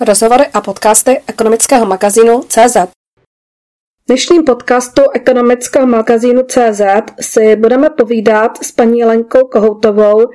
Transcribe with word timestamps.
Rozhovory 0.00 0.46
a 0.54 0.60
podcasty 0.60 1.22
ekonomického 1.26 1.86
magazínu 1.86 2.42
CZ. 2.42 2.76
V 2.76 4.06
dnešním 4.06 4.44
podcastu 4.44 5.02
ekonomického 5.14 5.86
magazínu 5.86 6.42
CZ 6.42 6.80
si 7.20 7.56
budeme 7.56 7.90
povídat 7.90 8.64
s 8.64 8.72
paní 8.72 9.04
Lenkou 9.04 9.46
Kohoutovou, 9.46 10.30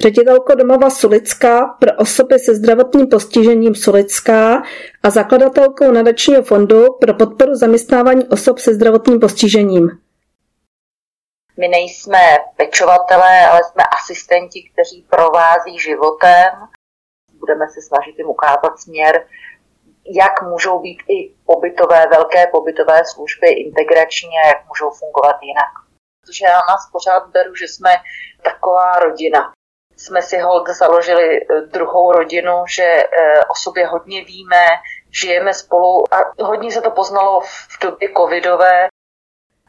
ředitelkou 0.00 0.54
domova 0.54 0.90
Sulická 0.90 1.66
pro 1.66 1.96
osoby 1.96 2.38
se 2.38 2.54
zdravotním 2.54 3.06
postižením 3.06 3.74
Sulická 3.74 4.62
a 5.02 5.10
zakladatelkou 5.10 5.90
nadačního 5.90 6.42
fondu 6.42 6.92
pro 7.00 7.14
podporu 7.14 7.54
zaměstnávání 7.54 8.24
osob 8.28 8.58
se 8.58 8.74
zdravotním 8.74 9.20
postižením. 9.20 9.90
My 11.60 11.68
nejsme 11.68 12.18
pečovatelé, 12.56 13.46
ale 13.46 13.60
jsme 13.72 13.82
asistenti, 14.02 14.70
kteří 14.72 15.06
provází 15.10 15.78
životem 15.78 16.50
budeme 17.44 17.68
se 17.68 17.80
snažit 17.88 18.18
jim 18.18 18.28
ukázat 18.28 18.78
směr, 18.78 19.26
jak 20.22 20.42
můžou 20.42 20.78
být 20.78 21.02
i 21.08 21.34
pobytové, 21.46 22.06
velké 22.06 22.46
pobytové 22.46 23.04
služby 23.04 23.48
integračně, 23.48 24.38
jak 24.46 24.68
můžou 24.68 24.90
fungovat 24.90 25.36
jinak. 25.42 25.72
Protože 26.20 26.44
já 26.44 26.58
nás 26.70 26.90
pořád 26.92 27.22
beru, 27.26 27.54
že 27.54 27.68
jsme 27.68 27.90
taková 28.42 28.92
rodina. 28.98 29.52
Jsme 29.96 30.22
si 30.22 30.38
hold 30.38 30.68
založili 30.68 31.26
eh, 31.40 31.60
druhou 31.60 32.12
rodinu, 32.12 32.64
že 32.76 32.82
eh, 32.84 33.44
o 33.44 33.54
sobě 33.54 33.86
hodně 33.86 34.24
víme, 34.24 34.66
žijeme 35.20 35.54
spolu 35.54 36.14
a 36.14 36.16
hodně 36.44 36.70
se 36.70 36.80
to 36.80 36.90
poznalo 36.90 37.40
v 37.40 37.78
době 37.82 38.08
covidové, 38.16 38.88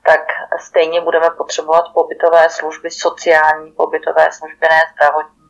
tak 0.06 0.22
stejně 0.60 1.02
budeme 1.02 1.30
potřebovat 1.38 1.86
pobytové 1.94 2.50
služby, 2.50 2.92
sociální 2.92 3.72
pobytové 3.72 4.32
služby, 4.32 4.68
ne 4.72 4.82
zdravotní 4.94 5.45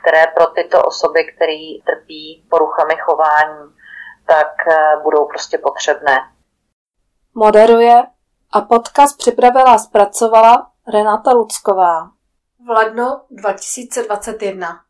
které 0.00 0.26
pro 0.26 0.46
tyto 0.46 0.82
osoby, 0.82 1.24
které 1.24 1.68
trpí 1.86 2.46
poruchami 2.50 2.94
chování, 2.96 3.72
tak 4.26 4.52
eh, 4.68 5.00
budou 5.02 5.26
prostě 5.26 5.58
potřebné. 5.58 6.18
Moderuje 7.34 8.02
a 8.52 8.60
podcast 8.60 9.18
připravila 9.18 9.74
a 9.74 9.78
zpracovala 9.78 10.70
Renata 10.92 11.32
Lucková. 11.32 12.10
V 12.66 12.68
lednu 12.68 13.06
2021. 13.30 14.80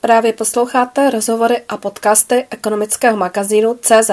Právě 0.00 0.32
posloucháte 0.32 1.10
rozhovory 1.10 1.64
a 1.68 1.76
podcasty 1.76 2.46
ekonomického 2.50 3.16
magazínu 3.16 3.74
CZ. 3.74 4.10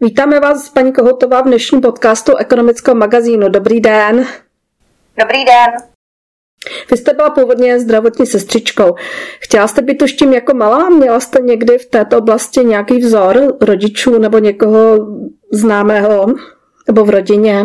Vítáme 0.00 0.40
vás, 0.40 0.68
paní 0.68 0.92
Kohotová, 0.92 1.40
v 1.40 1.44
dnešním 1.44 1.80
podcastu 1.80 2.36
ekonomického 2.36 2.94
magazínu. 2.94 3.48
Dobrý 3.48 3.80
den. 3.80 4.26
Dobrý 5.18 5.44
den. 5.44 5.91
Vy 6.90 6.96
jste 6.96 7.12
byla 7.12 7.30
původně 7.30 7.80
zdravotní 7.80 8.26
sestřičkou. 8.26 8.94
Chtěla 9.40 9.68
jste 9.68 9.82
být 9.82 10.02
už 10.02 10.12
tím 10.12 10.32
jako 10.32 10.54
malá? 10.54 10.88
Měla 10.88 11.20
jste 11.20 11.40
někdy 11.40 11.78
v 11.78 11.86
této 11.86 12.18
oblasti 12.18 12.60
nějaký 12.60 12.98
vzor 12.98 13.56
rodičů 13.60 14.18
nebo 14.18 14.38
někoho 14.38 15.06
známého 15.52 16.26
nebo 16.86 17.04
v 17.04 17.10
rodině? 17.10 17.64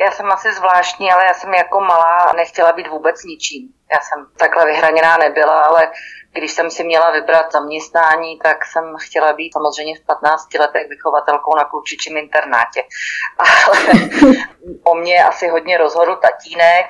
Já 0.00 0.10
jsem 0.10 0.26
asi 0.26 0.52
zvláštní, 0.52 1.12
ale 1.12 1.24
já 1.26 1.34
jsem 1.34 1.54
jako 1.54 1.80
malá 1.80 2.32
nechtěla 2.36 2.72
být 2.72 2.88
vůbec 2.88 3.24
ničím. 3.24 3.68
Já 3.94 4.00
jsem 4.00 4.26
takhle 4.36 4.66
vyhraněná 4.66 5.16
nebyla, 5.16 5.60
ale 5.60 5.90
když 6.36 6.52
jsem 6.52 6.70
si 6.70 6.84
měla 6.84 7.10
vybrat 7.10 7.52
zaměstnání, 7.52 8.38
tak 8.38 8.66
jsem 8.66 8.96
chtěla 9.00 9.32
být 9.32 9.52
samozřejmě 9.52 9.94
v 9.96 10.06
15 10.06 10.54
letech 10.54 10.88
vychovatelkou 10.88 11.56
na 11.56 11.64
klučičím 11.64 12.16
internátě. 12.16 12.82
Ale 13.38 13.78
o 14.82 14.94
mě 14.94 15.24
asi 15.24 15.48
hodně 15.48 15.78
rozhodl 15.78 16.16
tatínek 16.16 16.86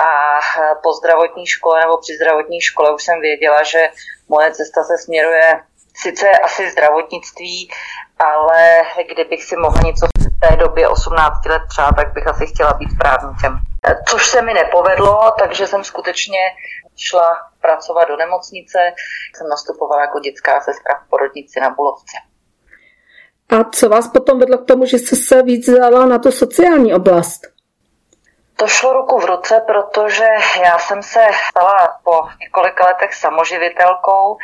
a 0.00 0.38
po 0.82 0.92
zdravotní 0.92 1.46
škole 1.46 1.80
nebo 1.80 1.98
při 1.98 2.12
zdravotní 2.16 2.60
škole 2.60 2.94
už 2.94 3.02
jsem 3.02 3.20
věděla, 3.20 3.62
že 3.62 3.88
moje 4.28 4.52
cesta 4.52 4.82
se 4.82 4.98
směruje 4.98 5.60
sice 5.94 6.30
asi 6.30 6.70
zdravotnictví, 6.70 7.70
ale 8.18 8.82
kdybych 9.12 9.44
si 9.44 9.56
mohla 9.56 9.80
něco 9.84 10.06
v 10.06 10.48
té 10.48 10.56
době 10.56 10.88
18 10.88 11.46
let 11.46 11.62
přát, 11.68 11.96
tak 11.96 12.12
bych 12.12 12.26
asi 12.26 12.46
chtěla 12.46 12.72
být 12.72 12.98
právníkem. 12.98 13.58
Což 14.08 14.26
se 14.26 14.42
mi 14.42 14.54
nepovedlo, 14.54 15.32
takže 15.38 15.66
jsem 15.66 15.84
skutečně 15.84 16.38
šla 17.08 17.36
pracovat 17.60 18.08
do 18.08 18.16
nemocnice. 18.16 18.78
Jsem 19.36 19.48
nastupovala 19.48 20.00
jako 20.00 20.18
dětská 20.18 20.60
sestra 20.60 20.94
v 21.06 21.10
porodnici 21.10 21.60
na 21.60 21.70
Bulovce. 21.70 22.16
A 23.48 23.64
co 23.64 23.88
vás 23.88 24.08
potom 24.08 24.38
vedlo 24.38 24.58
k 24.58 24.66
tomu, 24.66 24.86
že 24.86 24.98
jste 24.98 25.16
se 25.16 25.42
víc 25.42 25.70
dala 25.70 26.06
na 26.06 26.18
tu 26.18 26.32
sociální 26.32 26.94
oblast? 26.94 27.40
To 28.56 28.68
šlo 28.68 28.92
ruku 28.92 29.18
v 29.18 29.24
ruce, 29.24 29.62
protože 29.66 30.26
já 30.64 30.78
jsem 30.78 31.02
se 31.02 31.26
stala 31.50 32.00
po 32.04 32.20
několika 32.40 32.86
letech 32.86 33.14
samoživitelkou, 33.14 34.36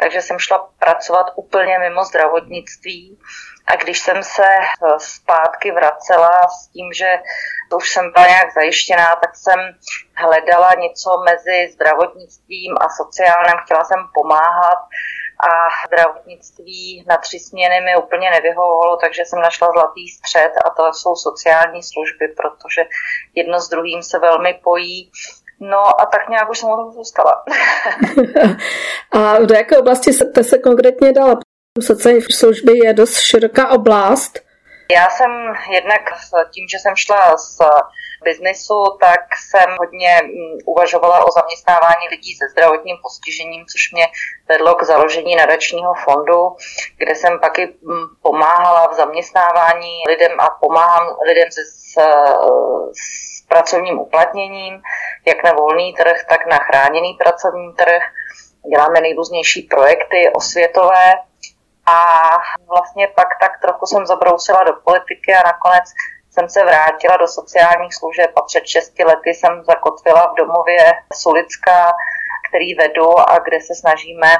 takže 0.00 0.22
jsem 0.22 0.38
šla 0.38 0.68
pracovat 0.78 1.26
úplně 1.36 1.78
mimo 1.78 2.04
zdravotnictví. 2.04 3.18
A 3.66 3.76
když 3.76 3.98
jsem 3.98 4.22
se 4.22 4.46
eh, 4.46 4.98
zpátky 4.98 5.72
vracela 5.72 6.48
s 6.48 6.68
tím, 6.68 6.92
že 6.92 7.18
už 7.76 7.90
jsem 7.90 8.12
byla 8.12 8.26
nějak 8.26 8.54
zajištěná, 8.54 9.16
tak 9.16 9.36
jsem 9.36 9.60
hledala 10.16 10.74
něco 10.74 11.22
mezi 11.24 11.72
zdravotnictvím 11.72 12.74
a 12.80 12.88
sociálním. 12.88 13.58
Chtěla 13.64 13.84
jsem 13.84 13.98
pomáhat 14.14 14.78
a 15.48 15.50
zdravotnictví 15.86 17.04
na 17.08 17.16
tři 17.16 17.38
směny 17.38 17.80
mi 17.80 17.96
úplně 17.96 18.30
nevyhovovalo, 18.30 18.96
takže 18.96 19.22
jsem 19.24 19.40
našla 19.40 19.68
zlatý 19.72 20.08
střed 20.08 20.52
a 20.64 20.70
to 20.70 20.92
jsou 20.92 21.14
sociální 21.16 21.82
služby, 21.82 22.28
protože 22.28 22.84
jedno 23.34 23.60
s 23.60 23.68
druhým 23.68 24.02
se 24.02 24.18
velmi 24.18 24.60
pojí. 24.64 25.10
No 25.60 26.00
a 26.00 26.06
tak 26.06 26.28
nějak 26.28 26.50
už 26.50 26.58
jsem 26.58 26.68
o 26.68 26.76
tom 26.76 26.92
zůstala. 26.92 27.44
a 29.12 29.38
do 29.38 29.54
jaké 29.54 29.78
oblasti 29.78 30.12
jste 30.12 30.44
se 30.44 30.58
konkrétně 30.58 31.12
dala? 31.12 31.34
Sociální 31.82 32.22
služby 32.22 32.72
je 32.84 32.92
dost 32.92 33.18
široká 33.18 33.70
oblast. 33.70 34.40
Já 34.90 35.10
jsem 35.10 35.30
jednak 35.70 36.00
tím, 36.50 36.68
že 36.68 36.78
jsem 36.78 36.96
šla 36.96 37.36
z 37.36 37.58
biznesu, 38.24 38.84
tak 39.00 39.20
jsem 39.48 39.76
hodně 39.78 40.20
mm, 40.22 40.58
uvažovala 40.66 41.26
o 41.26 41.32
zaměstnávání 41.32 42.08
lidí 42.10 42.34
se 42.34 42.44
zdravotním 42.52 42.96
postižením, 43.02 43.66
což 43.66 43.92
mě 43.92 44.06
vedlo 44.48 44.74
k 44.74 44.82
založení 44.82 45.36
nadačního 45.36 45.94
fondu, 46.04 46.56
kde 46.98 47.14
jsem 47.14 47.40
pak 47.40 47.58
i 47.58 47.66
mm, 47.66 48.06
pomáhala 48.22 48.86
v 48.86 48.94
zaměstnávání 48.94 50.02
lidem 50.08 50.40
a 50.40 50.48
pomáhám 50.50 51.06
lidem 51.26 51.48
se 51.50 51.60
s, 51.64 51.94
s 52.92 53.46
pracovním 53.48 54.00
uplatněním, 54.00 54.82
jak 55.26 55.44
na 55.44 55.52
volný 55.52 55.94
trh, 55.94 56.24
tak 56.28 56.46
na 56.46 56.58
chráněný 56.58 57.14
pracovní 57.14 57.72
trh. 57.72 58.02
Děláme 58.70 59.00
nejrůznější 59.00 59.62
projekty 59.62 60.30
osvětové, 60.34 61.12
a 61.86 62.30
vlastně 62.68 63.08
pak 63.08 63.28
tak 63.40 63.60
trochu 63.60 63.86
jsem 63.86 64.06
zabrousila 64.06 64.64
do 64.64 64.72
politiky 64.84 65.34
a 65.34 65.46
nakonec 65.46 65.84
jsem 66.30 66.48
se 66.48 66.64
vrátila 66.64 67.16
do 67.16 67.28
sociálních 67.28 67.94
služeb 67.94 68.30
a 68.36 68.42
před 68.42 68.66
6 68.66 68.98
lety 68.98 69.30
jsem 69.34 69.64
zakotvila 69.64 70.32
v 70.32 70.36
domově 70.36 70.92
Sulická, 71.14 71.92
který 72.48 72.74
vedu 72.74 73.18
a 73.18 73.38
kde 73.38 73.60
se 73.60 73.74
snažíme 73.74 74.36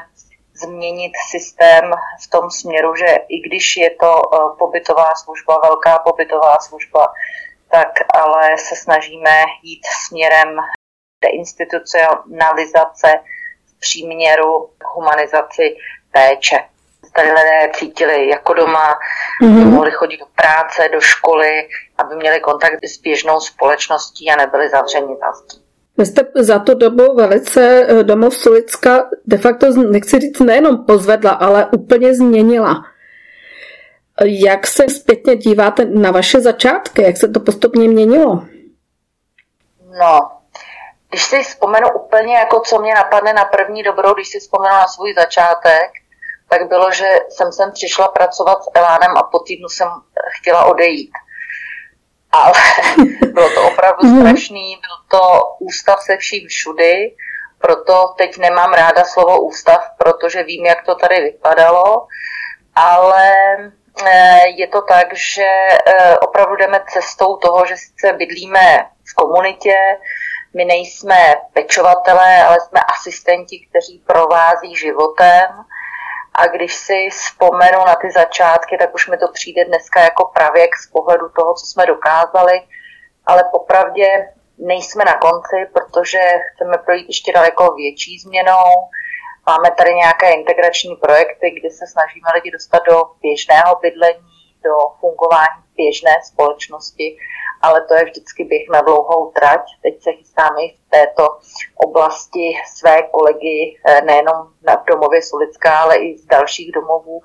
změnit 0.54 1.12
systém 1.30 1.84
v 2.24 2.30
tom 2.30 2.50
směru, 2.50 2.96
že 2.96 3.06
i 3.28 3.40
když 3.40 3.76
je 3.76 3.90
to 3.90 4.22
eh, 4.34 4.38
pobytová 4.58 5.14
služba, 5.14 5.60
velká 5.62 5.98
pobytová 5.98 6.58
služba, 6.58 7.12
tak 7.70 7.88
ale 8.14 8.58
se 8.58 8.76
snažíme 8.76 9.42
jít 9.62 9.86
směrem 10.06 10.56
deinstitucionalizace 11.24 13.20
v 13.66 13.80
příměru 13.80 14.70
k 14.78 14.84
humanizaci 14.94 15.76
péče 16.12 16.64
tady 17.16 17.28
lidé 17.28 17.72
cítili 17.74 18.28
jako 18.28 18.54
doma, 18.54 18.98
mm-hmm. 19.42 19.70
mohli 19.70 19.90
chodit 19.90 20.16
do 20.16 20.26
práce, 20.36 20.88
do 20.92 21.00
školy, 21.00 21.68
aby 21.98 22.16
měli 22.16 22.40
kontakt 22.40 22.84
s 22.84 23.00
běžnou 23.00 23.40
společností 23.40 24.30
a 24.30 24.36
nebyli 24.36 24.68
zavřeni 24.68 25.16
za 25.20 25.54
vy 25.98 26.06
jste 26.06 26.22
za 26.34 26.58
tu 26.58 26.74
dobu 26.74 27.14
velice 27.14 27.86
eh, 27.88 28.04
domov 28.04 28.36
Sulicka 28.36 29.08
de 29.26 29.38
facto, 29.38 29.66
nechci 29.70 30.18
říct, 30.20 30.40
nejenom 30.40 30.84
pozvedla, 30.84 31.30
ale 31.30 31.66
úplně 31.66 32.14
změnila. 32.14 32.84
Jak 34.24 34.66
se 34.66 34.88
zpětně 34.88 35.36
díváte 35.36 35.84
na 35.84 36.10
vaše 36.10 36.40
začátky? 36.40 37.02
Jak 37.02 37.16
se 37.16 37.28
to 37.28 37.40
postupně 37.40 37.88
měnilo? 37.88 38.42
No, 40.00 40.30
když 41.08 41.24
si 41.24 41.42
vzpomenu 41.42 41.88
úplně, 41.92 42.34
jako 42.34 42.60
co 42.60 42.78
mě 42.78 42.94
napadne 42.94 43.32
na 43.32 43.44
první 43.44 43.82
dobrou, 43.82 44.14
když 44.14 44.28
si 44.28 44.38
vzpomenu 44.38 44.74
na 44.74 44.88
svůj 44.88 45.14
začátek, 45.14 45.90
tak 46.48 46.68
bylo, 46.68 46.92
že 46.92 47.18
jsem 47.28 47.52
sem 47.52 47.72
přišla 47.72 48.08
pracovat 48.08 48.64
s 48.64 48.70
Elánem 48.74 49.16
a 49.16 49.22
po 49.22 49.38
týdnu 49.38 49.68
jsem 49.68 49.88
chtěla 50.40 50.64
odejít. 50.64 51.12
Ale 52.32 52.52
bylo 53.32 53.50
to 53.50 53.62
opravdu 53.62 54.08
mhm. 54.08 54.20
strašný, 54.20 54.76
byl 54.80 55.20
to 55.20 55.42
ústav 55.58 56.02
se 56.02 56.16
vším 56.16 56.48
všudy, 56.48 57.14
proto 57.58 58.14
teď 58.18 58.38
nemám 58.38 58.72
ráda 58.72 59.04
slovo 59.04 59.40
ústav, 59.40 59.90
protože 59.98 60.42
vím, 60.42 60.66
jak 60.66 60.84
to 60.84 60.94
tady 60.94 61.20
vypadalo, 61.20 62.06
ale 62.74 63.30
eh, 64.06 64.48
je 64.56 64.66
to 64.66 64.82
tak, 64.82 65.16
že 65.16 65.46
eh, 65.86 66.18
opravdu 66.18 66.56
jdeme 66.56 66.80
cestou 66.88 67.36
toho, 67.36 67.66
že 67.66 67.76
sice 67.76 68.12
bydlíme 68.12 68.86
v 69.10 69.14
komunitě, 69.14 69.76
My 70.56 70.64
nejsme 70.64 71.34
pečovatelé, 71.52 72.44
ale 72.44 72.60
jsme 72.60 72.80
asistenti, 72.80 73.66
kteří 73.70 74.02
provází 74.06 74.76
životem. 74.76 75.48
A 76.34 76.46
když 76.46 76.74
si 76.74 77.08
vzpomenu 77.10 77.78
na 77.86 77.94
ty 77.94 78.10
začátky, 78.10 78.78
tak 78.78 78.94
už 78.94 79.08
mi 79.08 79.16
to 79.16 79.28
přijde 79.32 79.64
dneska 79.64 80.00
jako 80.00 80.24
pravěk 80.24 80.76
z 80.76 80.90
pohledu 80.90 81.28
toho, 81.28 81.54
co 81.54 81.66
jsme 81.66 81.86
dokázali. 81.86 82.62
Ale 83.26 83.44
popravdě 83.52 84.06
nejsme 84.58 85.04
na 85.04 85.14
konci, 85.14 85.56
protože 85.72 86.20
chceme 86.54 86.78
projít 86.78 87.06
ještě 87.06 87.32
daleko 87.32 87.74
větší 87.74 88.18
změnou. 88.18 88.64
Máme 89.46 89.70
tady 89.70 89.94
nějaké 89.94 90.32
integrační 90.32 90.96
projekty, 90.96 91.50
kdy 91.50 91.70
se 91.70 91.86
snažíme 91.86 92.28
lidi 92.34 92.50
dostat 92.50 92.82
do 92.90 93.04
běžného 93.20 93.78
bydlení, 93.82 94.56
do 94.64 94.74
fungování 95.00 95.62
běžné 95.76 96.14
společnosti, 96.24 97.16
ale 97.64 97.84
to 97.88 97.94
je 97.94 98.04
vždycky 98.04 98.44
běh 98.44 98.68
na 98.72 98.80
dlouhou 98.80 99.30
trať. 99.30 99.60
Teď 99.82 100.02
se 100.02 100.12
chystáme 100.12 100.62
i 100.62 100.76
v 100.76 100.90
této 100.90 101.38
oblasti 101.76 102.52
své 102.76 103.02
kolegy 103.02 103.76
eh, 103.86 104.00
nejenom 104.00 104.36
v 104.82 104.84
domově 104.88 105.22
Solická, 105.22 105.78
ale 105.78 105.96
i 105.96 106.18
z 106.18 106.26
dalších 106.26 106.72
domovů 106.72 107.20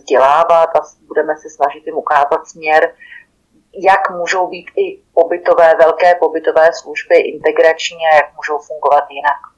vzdělávat 0.00 0.76
a 0.76 0.80
budeme 1.06 1.36
se 1.36 1.50
snažit 1.50 1.86
jim 1.86 1.96
ukázat 1.96 2.46
směr, 2.46 2.94
jak 3.74 4.10
můžou 4.10 4.46
být 4.46 4.66
i 4.76 5.02
pobytové, 5.14 5.74
velké 5.74 6.14
pobytové 6.14 6.70
služby 6.72 7.16
integrační 7.16 7.98
a 8.12 8.16
jak 8.16 8.36
můžou 8.36 8.58
fungovat 8.58 9.04
jinak. 9.10 9.49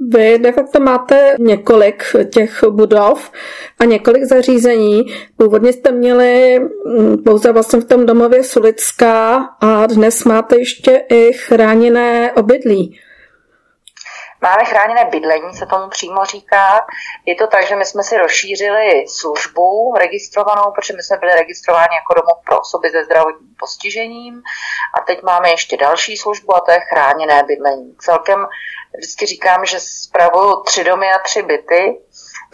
Vy 0.00 0.38
de 0.38 0.52
facto 0.52 0.80
máte 0.80 1.36
několik 1.38 2.04
těch 2.32 2.64
budov 2.70 3.32
a 3.78 3.84
několik 3.84 4.24
zařízení. 4.24 5.02
Původně 5.36 5.72
jste 5.72 5.92
měli 5.92 6.60
mm, 6.60 7.18
pouze 7.18 7.52
vlastně 7.52 7.80
v 7.80 7.84
tom 7.84 8.06
domově 8.06 8.44
Sulická 8.44 9.36
a 9.60 9.86
dnes 9.86 10.24
máte 10.24 10.58
ještě 10.58 11.04
i 11.08 11.32
chráněné 11.32 12.32
obydlí. 12.32 12.98
Máme 14.44 14.64
chráněné 14.64 15.04
bydlení, 15.04 15.54
se 15.54 15.66
tomu 15.66 15.88
přímo 15.88 16.24
říká. 16.24 16.86
Je 17.26 17.34
to 17.34 17.46
tak, 17.46 17.66
že 17.66 17.76
my 17.76 17.84
jsme 17.84 18.02
si 18.02 18.18
rozšířili 18.18 19.04
službu 19.08 19.94
registrovanou, 19.98 20.72
protože 20.74 20.92
my 20.96 21.02
jsme 21.02 21.16
byli 21.16 21.34
registrováni 21.34 21.94
jako 21.94 22.14
domov 22.14 22.44
pro 22.44 22.60
osoby 22.60 22.90
se 22.90 23.04
zdravotním 23.04 23.54
postižením 23.58 24.42
a 24.94 25.00
teď 25.00 25.22
máme 25.22 25.50
ještě 25.50 25.76
další 25.76 26.16
službu 26.16 26.54
a 26.54 26.60
to 26.60 26.70
je 26.70 26.80
chráněné 26.80 27.42
bydlení. 27.42 27.96
Celkem 27.98 28.46
vždycky 28.98 29.26
říkám, 29.26 29.66
že 29.66 29.80
zpravuju 29.80 30.62
tři 30.62 30.84
domy 30.84 31.12
a 31.12 31.18
tři 31.18 31.42
byty. 31.42 32.00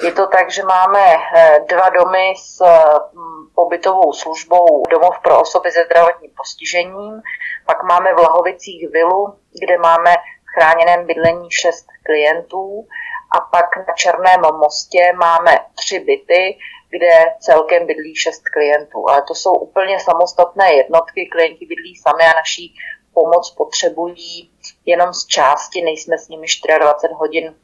Je 0.03 0.13
to 0.13 0.27
tak, 0.27 0.51
že 0.51 0.63
máme 0.63 1.17
eh, 1.37 1.61
dva 1.69 1.89
domy 1.89 2.35
s 2.39 2.65
mm, 3.13 3.51
pobytovou 3.55 4.13
službou 4.13 4.83
domov 4.91 5.15
pro 5.23 5.41
osoby 5.41 5.73
se 5.73 5.85
zdravotním 5.85 6.31
postižením, 6.37 7.23
pak 7.67 7.83
máme 7.83 8.15
v 8.15 8.19
Lahovicích 8.19 8.89
vilu, 8.93 9.35
kde 9.61 9.79
máme 9.79 10.17
chráněném 10.55 11.07
bydlení 11.07 11.51
šest 11.51 11.87
klientů 12.03 12.87
a 13.37 13.41
pak 13.41 13.77
na 13.77 13.95
Černém 13.95 14.41
mostě 14.41 15.13
máme 15.13 15.59
tři 15.75 16.01
byty, 16.01 16.59
kde 16.91 17.35
celkem 17.41 17.87
bydlí 17.87 18.17
šest 18.17 18.43
klientů. 18.49 19.09
Ale 19.09 19.23
to 19.23 19.35
jsou 19.35 19.53
úplně 19.53 20.01
samostatné 20.01 20.75
jednotky, 20.75 21.27
klienti 21.27 21.67
bydlí 21.67 21.97
sami 21.97 22.23
a 22.23 22.33
naší 22.33 22.75
pomoc 23.15 23.51
potřebují 23.51 24.53
jenom 24.87 25.15
z 25.15 25.27
části, 25.27 25.83
nejsme 25.83 26.19
s 26.19 26.29
nimi 26.29 26.47
24 26.79 27.15
hodin 27.17 27.55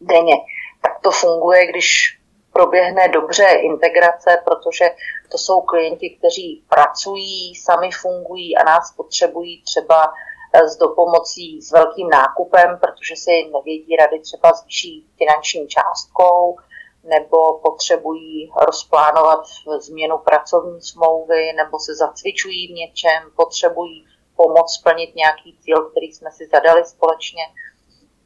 denně. 0.00 0.34
Tak 0.82 1.00
to 1.02 1.10
funguje, 1.10 1.66
když 1.66 2.18
proběhne 2.52 3.08
dobře 3.08 3.44
integrace, 3.44 4.42
protože 4.44 4.90
to 5.30 5.38
jsou 5.38 5.60
klienti, 5.60 6.16
kteří 6.18 6.64
pracují, 6.68 7.54
sami 7.54 7.90
fungují 7.90 8.56
a 8.56 8.64
nás 8.64 8.92
potřebují 8.92 9.62
třeba 9.62 10.12
s 10.54 10.76
dopomocí 10.76 11.62
s 11.62 11.72
velkým 11.72 12.08
nákupem, 12.10 12.78
protože 12.80 13.16
si 13.16 13.50
nevědí 13.52 13.96
rady 13.96 14.20
třeba 14.20 14.52
s 14.52 14.64
vyšší 14.64 15.06
finanční 15.18 15.68
částkou, 15.68 16.56
nebo 17.04 17.58
potřebují 17.58 18.52
rozplánovat 18.66 19.40
změnu 19.78 20.18
pracovní 20.18 20.82
smlouvy, 20.82 21.52
nebo 21.52 21.78
se 21.78 21.94
zacvičují 21.94 22.68
v 22.68 22.74
něčem, 22.74 23.22
potřebují 23.36 24.06
pomoct 24.36 24.74
splnit 24.74 25.14
nějaký 25.14 25.58
cíl, 25.60 25.90
který 25.90 26.06
jsme 26.06 26.30
si 26.32 26.48
zadali 26.52 26.84
společně. 26.84 27.42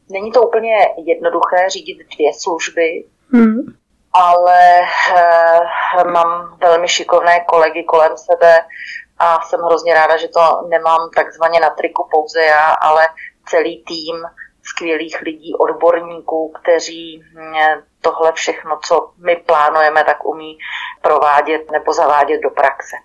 Není 0.08 0.32
to 0.32 0.43
úplně 0.43 0.75
jednoduché 0.96 1.70
řídit 1.70 1.99
dvě 2.17 2.32
služby, 2.34 3.05
hmm. 3.32 3.58
ale 4.12 4.81
e, 4.81 6.05
mám 6.05 6.58
velmi 6.61 6.88
šikovné 6.88 7.40
kolegy 7.40 7.84
kolem 7.84 8.17
sebe, 8.17 8.58
a 9.20 9.40
jsem 9.40 9.61
hrozně 9.61 9.94
ráda, 9.94 10.17
že 10.17 10.28
to 10.28 10.40
nemám 10.69 11.11
takzvaně 11.17 11.61
na 11.61 11.70
triku 11.70 12.08
pouze 12.11 12.43
já, 12.43 12.72
ale 12.81 13.06
celý 13.46 13.84
tým 13.84 14.25
skvělých 14.62 15.20
lidí, 15.20 15.55
odborníků, 15.55 16.52
kteří 16.62 17.25
tohle 18.00 18.32
všechno, 18.32 18.78
co 18.84 19.12
my 19.17 19.37
plánujeme, 19.37 20.05
tak 20.05 20.26
umí 20.26 20.58
provádět 21.02 21.70
nebo 21.70 21.93
zavádět 21.93 22.40
do 22.40 22.50
praxe. 22.50 22.96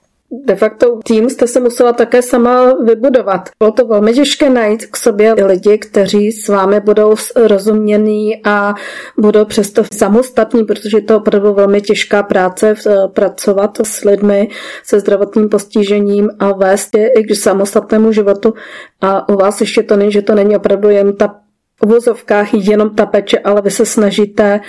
De 0.43 0.55
facto 0.55 0.99
tým 1.03 1.29
jste 1.29 1.47
se 1.47 1.59
musela 1.59 1.93
také 1.93 2.21
sama 2.21 2.73
vybudovat. 2.73 3.49
Bylo 3.59 3.71
to 3.71 3.87
velmi 3.87 4.13
těžké 4.13 4.49
najít 4.49 4.85
k 4.85 4.97
sobě 4.97 5.33
lidi, 5.33 5.77
kteří 5.77 6.31
s 6.31 6.47
vámi 6.47 6.79
budou 6.79 7.15
rozumění 7.35 8.45
a 8.45 8.73
budou 9.17 9.45
přesto 9.45 9.83
samostatní, 9.93 10.63
protože 10.63 10.97
je 10.97 11.01
to 11.01 11.17
opravdu 11.17 11.53
velmi 11.53 11.81
těžká 11.81 12.23
práce 12.23 12.75
pracovat 13.13 13.77
s 13.83 14.03
lidmi 14.03 14.49
se 14.83 14.99
zdravotním 14.99 15.49
postižením 15.49 16.29
a 16.39 16.51
vést 16.51 16.97
je 16.97 17.13
i 17.13 17.23
k 17.23 17.35
samostatnému 17.35 18.11
životu. 18.11 18.53
A 19.01 19.29
u 19.29 19.35
vás 19.35 19.61
ještě 19.61 19.83
to 19.83 19.95
není, 19.97 20.11
že 20.11 20.21
to 20.21 20.35
není 20.35 20.55
opravdu 20.55 20.89
jen 20.89 21.15
ta 21.15 21.35
uvozovkách 21.83 22.53
jenom 22.53 22.95
ta 22.95 23.05
peče, 23.05 23.39
ale 23.39 23.61
vy 23.61 23.71
se 23.71 23.85
snažíte 23.85 24.59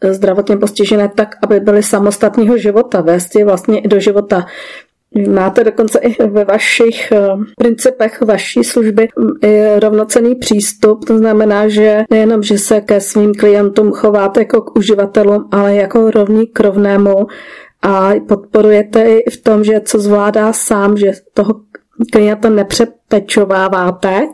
eh, 0.00 0.14
zdravotně 0.14 0.56
postižené 0.56 1.08
tak, 1.08 1.36
aby 1.42 1.60
byly 1.60 1.82
samostatného 1.82 2.58
života, 2.58 3.00
vést 3.00 3.34
je 3.34 3.44
vlastně 3.44 3.80
i 3.80 3.88
do 3.88 4.00
života. 4.00 4.46
Máte 5.28 5.64
dokonce 5.64 5.98
i 5.98 6.26
ve 6.26 6.44
vašich 6.44 7.12
eh, 7.12 7.28
principech 7.58 8.22
vaší 8.22 8.64
služby 8.64 9.08
mm, 9.18 9.28
i 9.42 9.80
rovnocený 9.80 10.34
přístup, 10.34 11.04
to 11.04 11.18
znamená, 11.18 11.68
že 11.68 12.02
nejenom, 12.10 12.42
že 12.42 12.58
se 12.58 12.80
ke 12.80 13.00
svým 13.00 13.34
klientům 13.34 13.92
chováte 13.92 14.40
jako 14.40 14.60
k 14.60 14.76
uživatelům, 14.76 15.48
ale 15.52 15.74
jako 15.74 16.10
rovný 16.10 16.46
k 16.46 16.60
rovnému 16.60 17.26
a 17.82 18.10
podporujete 18.28 19.04
i 19.04 19.30
v 19.30 19.42
tom, 19.42 19.64
že 19.64 19.80
co 19.80 19.98
zvládá 19.98 20.52
sám, 20.52 20.96
že 20.96 21.12
toho 21.34 21.54
klienta 22.12 22.50
nepřepečováváte, 22.50 24.28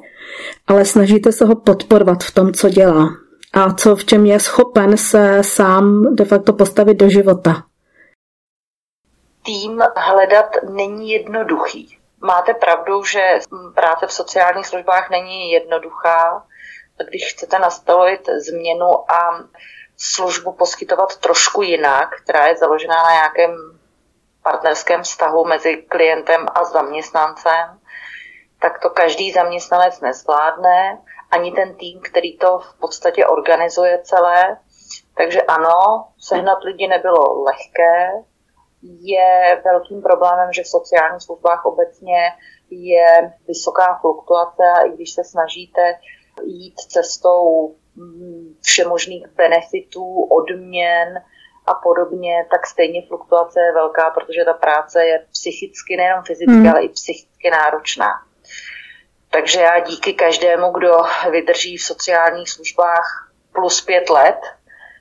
ale 0.66 0.85
snažíte 0.85 1.33
se 1.33 1.45
ho 1.45 1.54
podporovat 1.56 2.25
v 2.25 2.35
tom, 2.35 2.52
co 2.52 2.68
dělá. 2.68 3.09
A 3.52 3.73
co 3.75 3.97
v 3.97 4.04
čem 4.04 4.26
je 4.26 4.40
schopen 4.40 4.97
se 4.97 5.38
sám 5.40 6.14
de 6.14 6.25
facto 6.25 6.52
postavit 6.52 6.95
do 6.95 7.09
života 7.09 7.62
tým 9.46 9.82
hledat 9.96 10.56
není 10.62 11.10
jednoduchý. 11.10 11.98
Máte 12.20 12.54
pravdu, 12.54 13.04
že 13.04 13.38
práce 13.74 14.06
v 14.06 14.12
sociálních 14.12 14.66
službách 14.66 15.10
není 15.10 15.50
jednoduchá. 15.50 16.46
Když 17.08 17.32
chcete 17.32 17.58
nastavit 17.58 18.28
změnu 18.46 19.12
a 19.12 19.44
službu 19.96 20.52
poskytovat 20.52 21.16
trošku 21.16 21.62
jinak, 21.62 22.22
která 22.22 22.46
je 22.46 22.56
založená 22.56 23.02
na 23.02 23.12
nějakém 23.12 23.78
partnerském 24.42 25.02
vztahu 25.02 25.44
mezi 25.44 25.76
klientem 25.76 26.46
a 26.54 26.64
zaměstnancem, 26.64 27.80
tak 28.60 28.78
to 28.78 28.90
každý 28.90 29.32
zaměstnanec 29.32 30.00
nezvládne, 30.00 30.98
ani 31.30 31.52
ten 31.52 31.74
tým, 31.74 32.00
který 32.00 32.38
to 32.38 32.58
v 32.58 32.78
podstatě 32.80 33.26
organizuje 33.26 33.98
celé. 34.02 34.56
Takže 35.16 35.42
ano, 35.42 36.08
sehnat 36.18 36.64
lidi 36.64 36.88
nebylo 36.88 37.42
lehké, 37.42 38.10
je 39.00 39.62
velkým 39.64 40.02
problémem, 40.02 40.52
že 40.52 40.62
v 40.62 40.69
sociálních 40.69 41.23
službách 41.23 41.64
obecně 41.64 42.19
je 42.71 43.33
vysoká 43.49 43.99
fluktuace 44.00 44.62
a 44.76 44.83
i 44.83 44.90
když 44.90 45.11
se 45.11 45.25
snažíte 45.25 45.99
jít 46.45 46.75
cestou 46.75 47.75
mm, 47.97 48.55
všemožných 48.62 49.26
benefitů, 49.26 50.23
odměn 50.23 51.23
a 51.66 51.75
podobně, 51.75 52.47
tak 52.50 52.66
stejně 52.66 53.02
fluktuace 53.09 53.61
je 53.61 53.73
velká, 53.73 54.11
protože 54.11 54.45
ta 54.45 54.52
práce 54.52 55.05
je 55.05 55.26
psychicky, 55.33 55.97
nejenom 55.97 56.23
fyzicky, 56.25 56.52
hmm. 56.52 56.69
ale 56.69 56.83
i 56.83 56.88
psychicky 56.88 57.50
náročná. 57.50 58.09
Takže 59.31 59.61
já 59.61 59.78
díky 59.78 60.14
každému, 60.14 60.71
kdo 60.73 60.97
vydrží 61.31 61.76
v 61.76 61.83
sociálních 61.83 62.50
službách 62.50 63.33
plus 63.52 63.81
pět 63.81 64.11
let, 64.11 64.38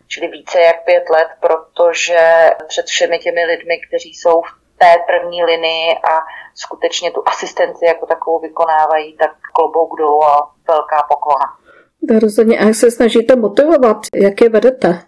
čili 0.08 0.28
více 0.28 0.60
jak 0.60 0.86
pět 0.86 1.10
let, 1.10 1.28
protože 1.40 2.50
před 2.68 2.86
všemi 2.86 3.20
těmi 3.20 3.46
lidmi, 3.46 3.78
kteří 3.88 4.14
jsou 4.14 4.42
v 4.42 4.78
té 4.78 4.94
první 5.08 5.44
linii 5.44 5.94
a 5.94 6.20
skutečně 6.56 7.12
tu 7.12 7.24
asistenci 7.26 7.86
jako 7.86 8.06
takovou 8.06 8.40
vykonávají, 8.40 9.18
tak 9.18 9.32
klobouk 9.54 10.00
dolů 10.00 10.24
a 10.24 10.52
velká 10.68 11.08
poklona. 11.10 11.46
To 12.08 12.20
rozhodně. 12.20 12.60
A 12.60 12.64
jak 12.64 12.76
se 12.76 12.92
snažíte 12.92 13.36
motivovat? 13.36 13.98
Jak 14.16 14.42
je 14.42 14.50
vedete? 14.50 15.02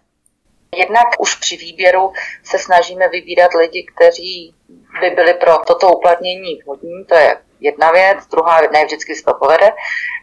Jednak 0.76 1.08
už 1.20 1.36
při 1.36 1.58
výběru 1.58 2.14
se 2.44 2.60
snažíme 2.60 3.10
vybírat 3.10 3.54
lidi, 3.54 3.86
kteří 3.96 4.56
by 5.02 5.10
byli 5.10 5.34
pro 5.34 5.58
toto 5.68 5.92
uplatnění 5.98 6.62
vhodní, 6.64 7.06
to 7.06 7.16
je 7.16 7.38
jedna 7.60 7.92
věc, 7.92 8.28
druhá 8.28 8.62
ne 8.62 8.86
vždycky 8.86 9.16
se 9.16 9.24
to 9.24 9.34
povede. 9.34 9.74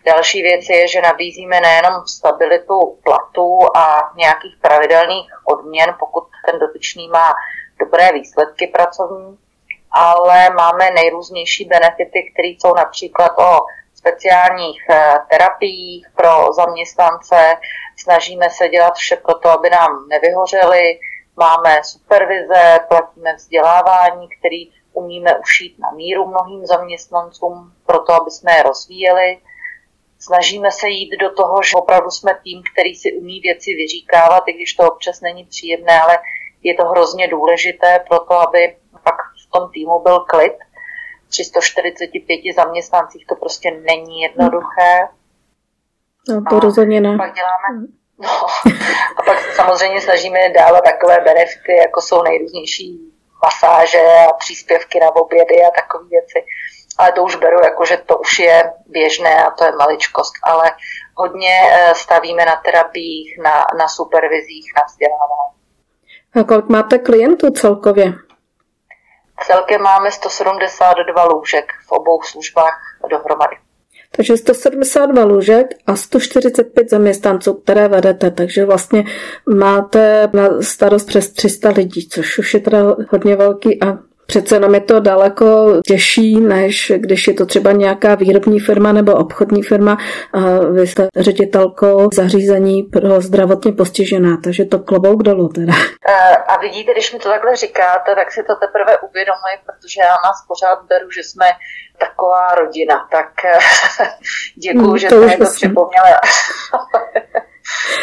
Další 0.06 0.42
věc 0.42 0.68
je, 0.68 0.88
že 0.88 1.00
nabízíme 1.00 1.60
nejenom 1.60 2.06
stabilitu 2.06 2.98
platů 3.04 3.58
a 3.76 4.12
nějakých 4.16 4.56
pravidelných 4.60 5.30
odměn, 5.44 5.96
pokud 5.98 6.24
ten 6.46 6.58
dotyčný 6.60 7.08
má 7.08 7.34
dobré 7.78 8.12
výsledky 8.12 8.66
pracovní, 8.66 9.38
ale 9.90 10.50
máme 10.50 10.90
nejrůznější 10.90 11.64
benefity, 11.64 12.32
které 12.32 12.48
jsou 12.48 12.74
například 12.74 13.38
o 13.38 13.58
speciálních 13.94 14.82
eh, 14.90 15.14
terapiích 15.30 16.06
pro 16.16 16.52
zaměstnance. 16.52 17.56
Snažíme 17.96 18.50
se 18.50 18.68
dělat 18.68 18.94
vše 18.94 19.16
pro 19.16 19.34
to, 19.34 19.48
aby 19.48 19.70
nám 19.70 20.08
nevyhořeli. 20.08 20.98
Máme 21.36 21.80
supervize, 21.84 22.80
platíme 22.88 23.34
vzdělávání, 23.34 24.28
který 24.38 24.70
umíme 24.94 25.38
ušít 25.38 25.78
na 25.78 25.90
míru 25.90 26.26
mnohým 26.26 26.66
zaměstnancům, 26.66 27.72
proto 27.86 28.12
aby 28.12 28.30
jsme 28.30 28.52
je 28.56 28.62
rozvíjeli. 28.62 29.38
Snažíme 30.18 30.70
se 30.70 30.88
jít 30.88 31.16
do 31.20 31.34
toho, 31.34 31.62
že 31.62 31.76
opravdu 31.76 32.10
jsme 32.10 32.38
tým, 32.42 32.62
který 32.72 32.94
si 32.94 33.12
umí 33.12 33.40
věci 33.40 33.74
vyříkávat, 33.74 34.42
i 34.46 34.52
když 34.52 34.74
to 34.74 34.92
občas 34.92 35.20
není 35.20 35.44
příjemné, 35.44 36.00
ale 36.00 36.18
je 36.62 36.74
to 36.74 36.84
hrozně 36.84 37.28
důležité 37.28 38.04
pro 38.08 38.18
to, 38.18 38.34
aby 38.48 38.76
pak 39.04 39.14
v 39.46 39.50
tom 39.52 39.70
týmu 39.70 39.98
byl 39.98 40.20
klid. 40.20 40.54
345 41.28 42.54
zaměstnancích 42.56 43.26
to 43.26 43.34
prostě 43.34 43.70
není 43.70 44.20
jednoduché. 44.20 45.08
No, 46.28 46.42
to 46.50 46.60
rozhodně 46.60 47.00
ne. 47.00 47.16
Pak 47.16 47.34
děláme, 47.34 47.86
no, 48.18 48.28
a 49.16 49.22
pak 49.26 49.38
samozřejmě 49.38 50.00
snažíme 50.00 50.38
dávat 50.48 50.84
takové 50.84 51.20
benefity, 51.20 51.76
jako 51.76 52.00
jsou 52.00 52.22
nejrůznější 52.22 53.13
masáže 53.44 54.02
a 54.28 54.32
příspěvky 54.32 55.00
na 55.00 55.16
obědy 55.16 55.56
a 55.64 55.70
takové 55.80 56.04
věci. 56.08 56.38
Ale 56.98 57.12
to 57.12 57.22
už 57.22 57.36
beru 57.36 57.58
jako, 57.64 57.84
že 57.84 57.96
to 57.96 58.18
už 58.18 58.38
je 58.38 58.72
běžné 58.86 59.44
a 59.44 59.50
to 59.50 59.64
je 59.64 59.72
maličkost. 59.72 60.32
Ale 60.42 60.70
hodně 61.16 61.56
eh, 61.70 61.94
stavíme 61.94 62.44
na 62.44 62.56
terapiích, 62.56 63.38
na, 63.42 63.66
na 63.78 63.88
supervizích, 63.88 64.66
na 64.76 64.82
vzdělávání. 64.88 65.54
A 66.40 66.44
kolik 66.44 66.68
máte 66.68 66.98
klientů 66.98 67.50
celkově? 67.50 68.12
Celkem 69.46 69.82
máme 69.82 70.10
172 70.10 71.24
lůžek 71.24 71.72
v 71.88 71.92
obou 71.92 72.22
službách 72.22 72.78
dohromady. 73.10 73.56
Takže 74.16 74.36
172 74.36 75.24
lůžek 75.24 75.66
a 75.86 75.96
145 75.96 76.90
zaměstnanců, 76.90 77.54
které 77.54 77.88
vedete, 77.88 78.30
takže 78.30 78.64
vlastně 78.64 79.04
máte 79.54 80.28
na 80.32 80.48
starost 80.60 81.06
přes 81.06 81.30
300 81.30 81.68
lidí, 81.70 82.08
což 82.08 82.38
už 82.38 82.54
je 82.54 82.60
teda 82.60 82.96
hodně 83.10 83.36
velký 83.36 83.82
a 83.82 83.98
Přece 84.26 84.56
jenom 84.56 84.74
je 84.74 84.80
to 84.80 85.00
daleko 85.00 85.80
těžší, 85.86 86.40
než 86.40 86.92
když 86.96 87.28
je 87.28 87.34
to 87.34 87.46
třeba 87.46 87.72
nějaká 87.72 88.14
výrobní 88.14 88.60
firma 88.60 88.92
nebo 88.92 89.12
obchodní 89.12 89.62
firma 89.62 89.98
a 90.32 90.40
vy 90.72 90.86
jste 90.86 91.08
ředitelkou 91.16 92.08
zařízení 92.14 92.82
pro 92.82 93.20
zdravotně 93.20 93.72
postižená, 93.72 94.36
takže 94.44 94.64
to 94.64 94.78
klobouk 94.78 95.22
dolů 95.22 95.48
teda. 95.48 95.72
A 96.48 96.60
vidíte, 96.60 96.92
když 96.92 97.12
mi 97.12 97.18
to 97.18 97.28
takhle 97.28 97.56
říkáte, 97.56 98.14
tak 98.14 98.32
si 98.32 98.42
to 98.42 98.54
teprve 98.54 98.98
uvědomuji, 98.98 99.54
protože 99.66 100.00
já 100.00 100.14
nás 100.26 100.36
pořád 100.48 100.78
beru, 100.88 101.10
že 101.10 101.22
jsme 101.22 101.46
taková 102.06 102.54
rodina, 102.54 103.08
tak 103.10 103.30
děkuju, 104.54 104.90
mm, 104.90 104.98
že 104.98 105.08
jste 105.08 105.36
to 105.36 105.52
připomněla. 105.52 106.06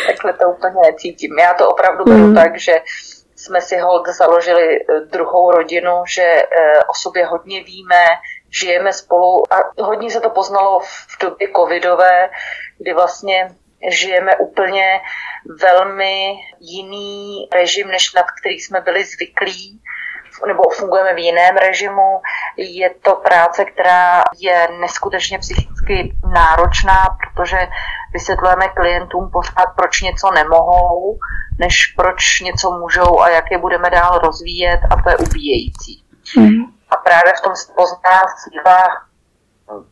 Takhle 0.07 0.33
to 0.33 0.49
úplně 0.49 0.91
necítím. 0.91 1.39
Já 1.39 1.53
to 1.53 1.69
opravdu 1.69 2.03
beru 2.03 2.27
mm. 2.27 2.35
tak, 2.35 2.59
že 2.59 2.81
jsme 3.35 3.61
si 3.61 3.77
hold 3.77 4.07
založili 4.07 4.79
eh, 4.79 4.99
druhou 4.99 5.51
rodinu, 5.51 6.03
že 6.15 6.23
eh, 6.23 6.83
o 6.83 6.93
sobě 6.93 7.25
hodně 7.25 7.63
víme, 7.63 8.05
žijeme 8.61 8.93
spolu 8.93 9.53
a 9.53 9.83
hodně 9.83 10.11
se 10.11 10.21
to 10.21 10.29
poznalo 10.29 10.79
v 10.79 11.17
době 11.21 11.47
covidové, 11.55 12.29
kdy 12.77 12.93
vlastně 12.93 13.55
žijeme 13.89 14.35
úplně 14.35 15.01
velmi 15.61 16.33
jiný 16.59 17.49
režim, 17.53 17.87
než 17.87 18.13
nad 18.13 18.25
který 18.41 18.59
jsme 18.59 18.81
byli 18.81 19.05
zvyklí 19.05 19.81
nebo 20.47 20.63
fungujeme 20.69 21.13
v 21.13 21.17
jiném 21.17 21.57
režimu. 21.57 22.21
Je 22.57 22.89
to 22.89 23.15
práce, 23.15 23.65
která 23.65 24.23
je 24.39 24.67
neskutečně 24.79 25.39
psychicky 25.39 26.15
náročná, 26.33 27.17
protože 27.19 27.67
vysvětlujeme 28.13 28.67
klientům 28.67 29.31
pořád, 29.31 29.75
proč 29.75 30.01
něco 30.01 30.31
nemohou, 30.31 31.17
než 31.59 31.87
proč 31.97 32.39
něco 32.39 32.71
můžou 32.71 33.19
a 33.19 33.29
jak 33.29 33.51
je 33.51 33.57
budeme 33.57 33.89
dál 33.89 34.19
rozvíjet 34.19 34.79
a 34.91 35.01
to 35.03 35.09
je 35.09 35.17
ubíjející. 35.17 36.03
Mm. 36.37 36.63
A 36.89 36.95
právě 36.95 37.33
v 37.37 37.41
tom 37.41 37.53
pozná 37.75 38.21
síla 38.43 38.83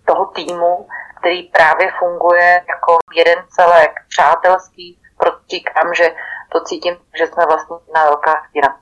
toho 0.06 0.26
týmu, 0.26 0.88
který 1.20 1.44
právě 1.44 1.92
funguje 2.00 2.62
jako 2.70 2.98
jeden 3.16 3.38
celek 3.50 3.92
přátelský, 4.10 5.02
protikám, 5.18 5.94
že 5.94 6.12
to 6.52 6.62
cítím, 6.62 6.98
že 7.18 7.28
jsme 7.28 7.46
vlastně 7.46 7.76
na 7.96 8.04
velká 8.04 8.34
stína. 8.50 8.80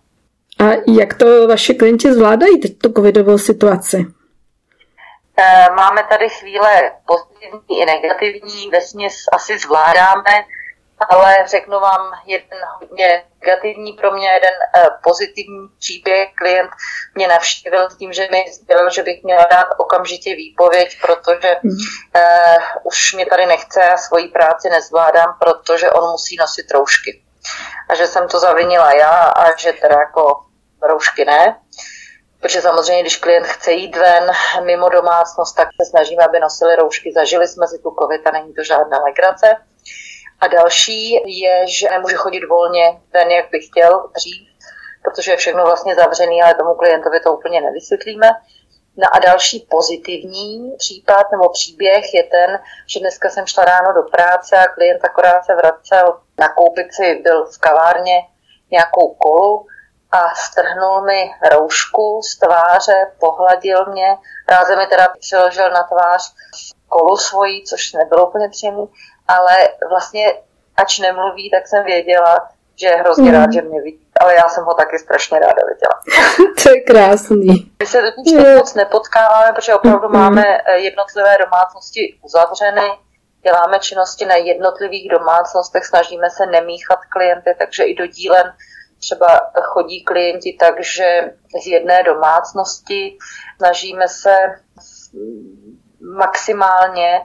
A 0.59 0.63
jak 0.87 1.13
to 1.13 1.47
vaše 1.47 1.73
klienti 1.73 2.13
zvládají 2.13 2.59
teď 2.59 2.77
tu 2.77 2.93
covidovou 2.93 3.37
situaci? 3.37 4.05
Eh, 5.39 5.67
máme 5.75 6.03
tady 6.03 6.29
chvíle 6.29 6.91
pozitivní 7.05 7.81
i 7.81 7.85
negativní, 7.85 8.69
vesměs 8.69 9.13
asi 9.33 9.59
zvládáme, 9.59 10.45
ale 11.09 11.35
řeknu 11.47 11.79
vám 11.79 12.11
jeden 12.25 12.59
hodně 12.79 13.23
negativní 13.41 13.93
pro 13.93 14.11
mě, 14.11 14.29
jeden 14.29 14.53
uh, 14.77 14.83
pozitivní 15.03 15.67
příběh. 15.79 16.29
Klient 16.35 16.71
mě 17.15 17.27
navštívil 17.27 17.89
s 17.89 17.97
tím, 17.97 18.13
že 18.13 18.27
mi 18.31 18.45
sdělil, 18.53 18.89
že 18.89 19.03
bych 19.03 19.23
měla 19.23 19.45
dát 19.51 19.67
okamžitě 19.77 20.35
výpověď, 20.35 20.97
protože 21.01 21.55
mm. 21.63 21.71
uh, 21.71 22.63
už 22.83 23.13
mě 23.13 23.25
tady 23.25 23.45
nechce 23.45 23.89
a 23.89 23.97
svoji 23.97 24.27
práci 24.27 24.69
nezvládám, 24.69 25.35
protože 25.39 25.91
on 25.91 26.11
musí 26.11 26.35
nosit 26.39 26.71
roušky. 26.71 27.21
A 27.89 27.95
že 27.95 28.07
jsem 28.07 28.27
to 28.27 28.39
zavinila 28.39 28.93
já 28.93 29.29
a 29.29 29.57
že 29.57 29.73
teda 29.73 29.95
jako 29.99 30.46
roušky 30.81 31.25
ne. 31.25 31.59
Protože 32.41 32.61
samozřejmě, 32.61 33.01
když 33.01 33.17
klient 33.17 33.47
chce 33.47 33.71
jít 33.71 33.95
ven 33.95 34.31
mimo 34.63 34.89
domácnost, 34.89 35.55
tak 35.55 35.67
se 35.81 35.89
snažíme, 35.89 36.23
aby 36.23 36.39
nosili 36.39 36.75
roušky. 36.75 37.13
Zažili 37.15 37.47
jsme 37.47 37.67
si 37.67 37.79
tu 37.79 37.95
covid 38.01 38.27
a 38.27 38.31
není 38.31 38.53
to 38.53 38.63
žádná 38.63 38.97
legrace. 38.97 39.55
A 40.39 40.47
další 40.47 41.11
je, 41.41 41.67
že 41.67 41.89
nemůže 41.89 42.15
chodit 42.15 42.45
volně 42.45 43.01
ven, 43.13 43.31
jak 43.31 43.45
by 43.51 43.59
chtěl 43.59 44.09
dřív, 44.15 44.47
protože 45.03 45.31
je 45.31 45.37
všechno 45.37 45.63
vlastně 45.63 45.95
zavřený, 45.95 46.43
ale 46.43 46.55
tomu 46.55 46.73
klientovi 46.75 47.19
to 47.19 47.33
úplně 47.33 47.61
nevysvětlíme. 47.61 48.29
No 48.97 49.07
a 49.13 49.19
další 49.19 49.67
pozitivní 49.69 50.71
případ 50.77 51.31
nebo 51.31 51.49
příběh 51.49 52.13
je 52.13 52.23
ten, 52.23 52.59
že 52.87 52.99
dneska 52.99 53.29
jsem 53.29 53.47
šla 53.47 53.65
ráno 53.65 53.93
do 53.93 54.03
práce 54.03 54.57
a 54.57 54.67
klient 54.67 55.05
akorát 55.05 55.45
se 55.45 55.55
vracel 55.55 56.19
nakoupit 56.39 56.93
si, 56.93 57.15
byl 57.23 57.45
v 57.45 57.57
kavárně 57.59 58.21
nějakou 58.71 59.13
kolu 59.13 59.65
a 60.11 60.35
strhnul 60.35 61.01
mi 61.01 61.31
roušku 61.51 62.21
z 62.23 62.39
tváře, 62.39 63.11
pohladil 63.19 63.85
mě, 63.85 64.17
ráze 64.49 64.75
mi 64.75 64.87
teda 64.87 65.07
přiložil 65.19 65.71
na 65.71 65.83
tvář 65.83 66.33
kolu 66.89 67.17
svojí, 67.17 67.63
což 67.63 67.93
nebylo 67.93 68.27
úplně 68.27 68.49
příjemné, 68.49 68.85
ale 69.27 69.55
vlastně 69.89 70.33
ač 70.77 70.99
nemluví, 70.99 71.51
tak 71.51 71.67
jsem 71.67 71.85
věděla, 71.85 72.49
že 72.75 72.87
je 72.87 72.95
hrozně 72.95 73.31
mm. 73.31 73.37
rád, 73.37 73.53
že 73.53 73.61
mě 73.61 73.81
vidí. 73.81 74.07
Ale 74.19 74.35
já 74.35 74.49
jsem 74.49 74.63
ho 74.63 74.73
taky 74.73 74.99
strašně 74.99 75.39
ráda 75.39 75.61
viděla. 75.67 76.23
to 76.63 76.69
je 76.69 76.81
krásný. 76.81 77.71
My 77.79 77.85
se 77.85 78.01
totiž 78.01 78.33
mm. 78.33 78.55
moc 78.55 78.73
nepotkáváme, 78.73 79.53
protože 79.53 79.75
opravdu 79.75 80.07
mm. 80.07 80.13
máme 80.13 80.43
eh, 80.57 80.77
jednotlivé 80.77 81.37
domácnosti 81.45 82.19
uzavřeny, 82.23 82.91
děláme 83.43 83.79
činnosti 83.79 84.25
na 84.25 84.35
jednotlivých 84.35 85.09
domácnostech, 85.09 85.85
snažíme 85.85 86.29
se 86.29 86.45
nemíchat 86.45 86.99
klienty, 87.09 87.55
takže 87.59 87.83
i 87.83 87.95
do 87.95 88.07
dílen 88.07 88.53
třeba 88.99 89.41
chodí 89.61 90.03
klienti 90.03 90.57
tak, 90.59 90.83
že 90.83 91.33
z 91.63 91.67
jedné 91.67 92.03
domácnosti 92.03 93.17
snažíme 93.57 94.07
se 94.07 94.35
maximálně 96.17 97.21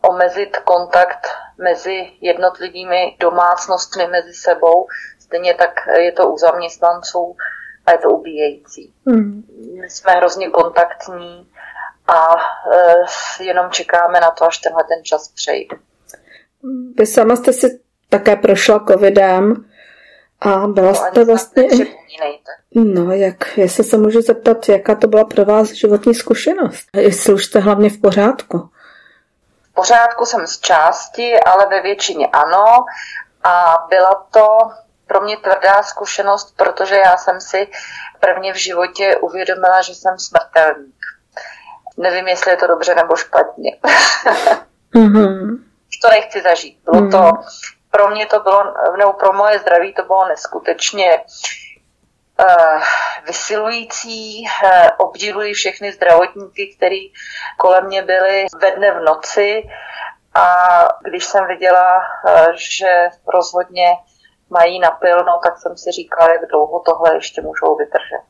omezit 0.00 0.56
kontakt 0.56 1.28
mezi 1.58 2.10
jednotlivými 2.20 3.16
domácnostmi 3.20 4.06
mezi 4.06 4.34
sebou. 4.34 4.86
Stejně 5.18 5.54
tak 5.54 5.70
je 5.98 6.12
to 6.12 6.28
u 6.28 6.38
zaměstnanců 6.38 7.36
a 7.86 7.92
je 7.92 7.98
to 7.98 8.08
ubíjející. 8.10 8.94
Hmm. 9.06 9.42
My 9.80 9.90
jsme 9.90 10.12
hrozně 10.12 10.50
kontaktní 10.50 11.50
a 12.06 12.36
e, 13.40 13.44
jenom 13.44 13.70
čekáme 13.70 14.20
na 14.20 14.30
to, 14.30 14.44
až 14.44 14.58
tenhle 14.58 14.84
ten 14.84 15.04
čas 15.04 15.28
přejde. 15.28 15.76
Vy 16.98 17.06
sama 17.06 17.36
jste 17.36 17.52
si 17.52 17.80
také 18.08 18.36
prošla 18.36 18.84
covidem. 18.88 19.64
A 20.44 20.66
byla 20.66 20.94
jste 20.94 21.24
vlastně... 21.24 21.68
No, 22.74 23.12
jak, 23.12 23.58
jestli 23.58 23.84
se 23.84 23.96
můžu 23.96 24.20
zeptat, 24.20 24.68
jaká 24.68 24.94
to 24.94 25.06
byla 25.06 25.24
pro 25.24 25.44
vás 25.44 25.68
životní 25.68 26.14
zkušenost? 26.14 26.86
Jestli 26.96 27.34
už 27.34 27.44
jste 27.44 27.58
hlavně 27.58 27.90
v 27.90 28.00
pořádku? 28.00 28.70
V 29.62 29.74
pořádku 29.74 30.26
jsem 30.26 30.46
z 30.46 30.60
části, 30.60 31.40
ale 31.40 31.66
ve 31.66 31.82
většině 31.82 32.26
ano. 32.26 32.64
A 33.44 33.86
byla 33.88 34.26
to 34.30 34.58
pro 35.06 35.20
mě 35.20 35.36
tvrdá 35.36 35.82
zkušenost, 35.82 36.56
protože 36.56 36.96
já 36.96 37.16
jsem 37.16 37.40
si 37.40 37.68
prvně 38.20 38.52
v 38.52 38.56
životě 38.56 39.16
uvědomila, 39.16 39.82
že 39.82 39.94
jsem 39.94 40.18
smrtelník. 40.18 40.94
Nevím, 41.96 42.28
jestli 42.28 42.50
je 42.50 42.56
to 42.56 42.66
dobře 42.66 42.94
nebo 42.94 43.16
špatně. 43.16 43.76
mm-hmm. 44.94 45.58
To 46.02 46.08
nechci 46.10 46.42
zažít. 46.42 46.78
Bylo 46.84 47.02
mm-hmm. 47.02 47.10
to, 47.10 47.42
pro 47.94 48.08
mě 48.08 48.26
to 48.26 48.40
bylo, 48.40 48.64
nebo 48.98 49.12
pro 49.12 49.32
moje 49.32 49.58
zdraví 49.58 49.94
to 49.94 50.02
bylo 50.02 50.28
neskutečně 50.28 51.24
uh, 52.40 52.82
vysilující. 53.26 54.44
Uh, 54.64 54.88
obdivuji 54.98 55.54
všechny 55.54 55.92
zdravotníky, 55.92 56.74
kteří 56.76 57.12
kolem 57.58 57.86
mě 57.86 58.02
byli 58.02 58.46
ve 58.58 58.70
dne 58.70 58.90
v 58.90 59.02
noci 59.02 59.62
a 60.34 60.44
když 61.04 61.24
jsem 61.24 61.46
viděla, 61.46 61.98
uh, 61.98 62.52
že 62.54 63.08
rozhodně 63.26 63.86
mají 64.50 64.80
napilno, 64.80 65.40
tak 65.42 65.58
jsem 65.58 65.76
si 65.76 65.90
říkala, 65.90 66.30
jak 66.30 66.48
dlouho 66.50 66.80
tohle 66.80 67.14
ještě 67.14 67.42
můžou 67.42 67.76
vydržet. 67.76 68.24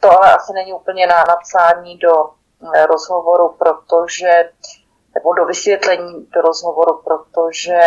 To 0.00 0.10
ale 0.10 0.34
asi 0.34 0.52
není 0.52 0.72
úplně 0.72 1.06
na 1.06 1.24
napsání 1.28 1.98
do 1.98 2.12
eh, 2.74 2.86
rozhovoru, 2.86 3.56
protože, 3.58 4.50
nebo 5.14 5.34
do 5.34 5.44
vysvětlení 5.44 6.26
do 6.26 6.40
rozhovoru, 6.40 7.02
protože 7.04 7.80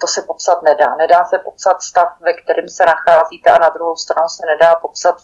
to 0.00 0.06
se 0.06 0.22
popsat 0.22 0.62
nedá. 0.62 0.96
Nedá 0.96 1.24
se 1.24 1.38
popsat 1.38 1.82
stav, 1.82 2.08
ve 2.20 2.32
kterém 2.32 2.68
se 2.68 2.84
nacházíte 2.84 3.50
a 3.50 3.58
na 3.58 3.68
druhou 3.68 3.96
stranu 3.96 4.28
se 4.28 4.46
nedá 4.46 4.74
popsat 4.74 5.16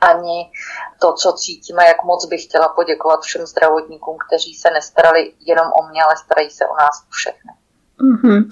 ani 0.00 0.50
to, 1.00 1.12
co 1.12 1.32
cítím 1.32 1.78
a 1.78 1.84
jak 1.84 2.04
moc 2.04 2.26
bych 2.26 2.44
chtěla 2.44 2.68
poděkovat 2.68 3.20
všem 3.22 3.46
zdravotníkům, 3.46 4.16
kteří 4.28 4.54
se 4.54 4.70
nestarali 4.70 5.32
jenom 5.40 5.66
o 5.66 5.88
mě, 5.88 6.02
ale 6.02 6.16
starají 6.16 6.50
se 6.50 6.64
o 6.66 6.76
nás 6.76 7.04
všechny. 7.10 7.52
Mm-hmm. 8.00 8.50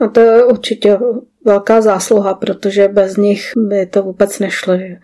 No 0.00 0.10
to 0.10 0.20
je 0.20 0.44
určitě 0.44 0.98
velká 1.44 1.80
zásluha, 1.80 2.34
protože 2.34 2.88
bez 2.88 3.16
nich 3.16 3.52
by 3.56 3.86
to 3.86 4.02
vůbec 4.02 4.38
nešlo. 4.38 4.78
Že? 4.78 4.96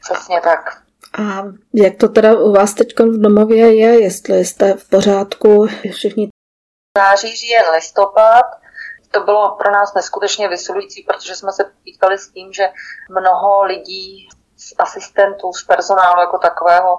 Přesně 0.00 0.40
tak. 0.40 0.82
A 1.18 1.44
jak 1.74 1.96
to 1.96 2.08
teda 2.08 2.38
u 2.38 2.52
vás 2.52 2.74
teď 2.74 2.98
v 2.98 3.20
domově 3.20 3.74
je, 3.74 4.02
jestli 4.02 4.44
jste 4.44 4.74
v 4.74 4.88
pořádku, 4.88 5.66
všichni? 5.92 6.28
Září, 6.98 7.36
říjen, 7.36 7.62
listopad, 7.74 8.44
to 9.10 9.20
bylo 9.20 9.56
pro 9.56 9.70
nás 9.70 9.94
neskutečně 9.94 10.48
vysilující, 10.48 11.02
protože 11.02 11.34
jsme 11.34 11.52
se 11.52 11.64
potýkali 11.64 12.18
s 12.18 12.28
tím, 12.28 12.52
že 12.52 12.68
mnoho 13.10 13.62
lidí, 13.62 14.28
z 14.56 14.74
asistentů, 14.78 15.52
z 15.52 15.62
personálu 15.64 16.20
jako 16.20 16.38
takového 16.38 16.98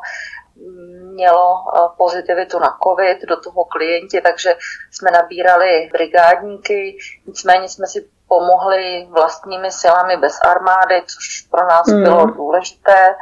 mělo 1.02 1.64
eh, 1.76 1.80
pozitivitu 1.98 2.60
na 2.60 2.78
COVID, 2.84 3.22
do 3.22 3.40
toho 3.40 3.66
klienti, 3.66 4.22
takže 4.22 4.56
jsme 4.92 5.12
nabírali 5.12 5.90
brigádníky, 5.94 6.98
nicméně 7.28 7.70
jsme 7.70 7.88
si 7.88 8.10
pomohli 8.28 9.08
vlastními 9.10 9.72
silami 9.72 10.18
bez 10.18 10.42
armády, 10.42 11.04
což 11.08 11.48
pro 11.52 11.68
nás 11.68 11.88
mm. 11.88 12.04
bylo 12.04 12.26
důležité. 12.26 13.16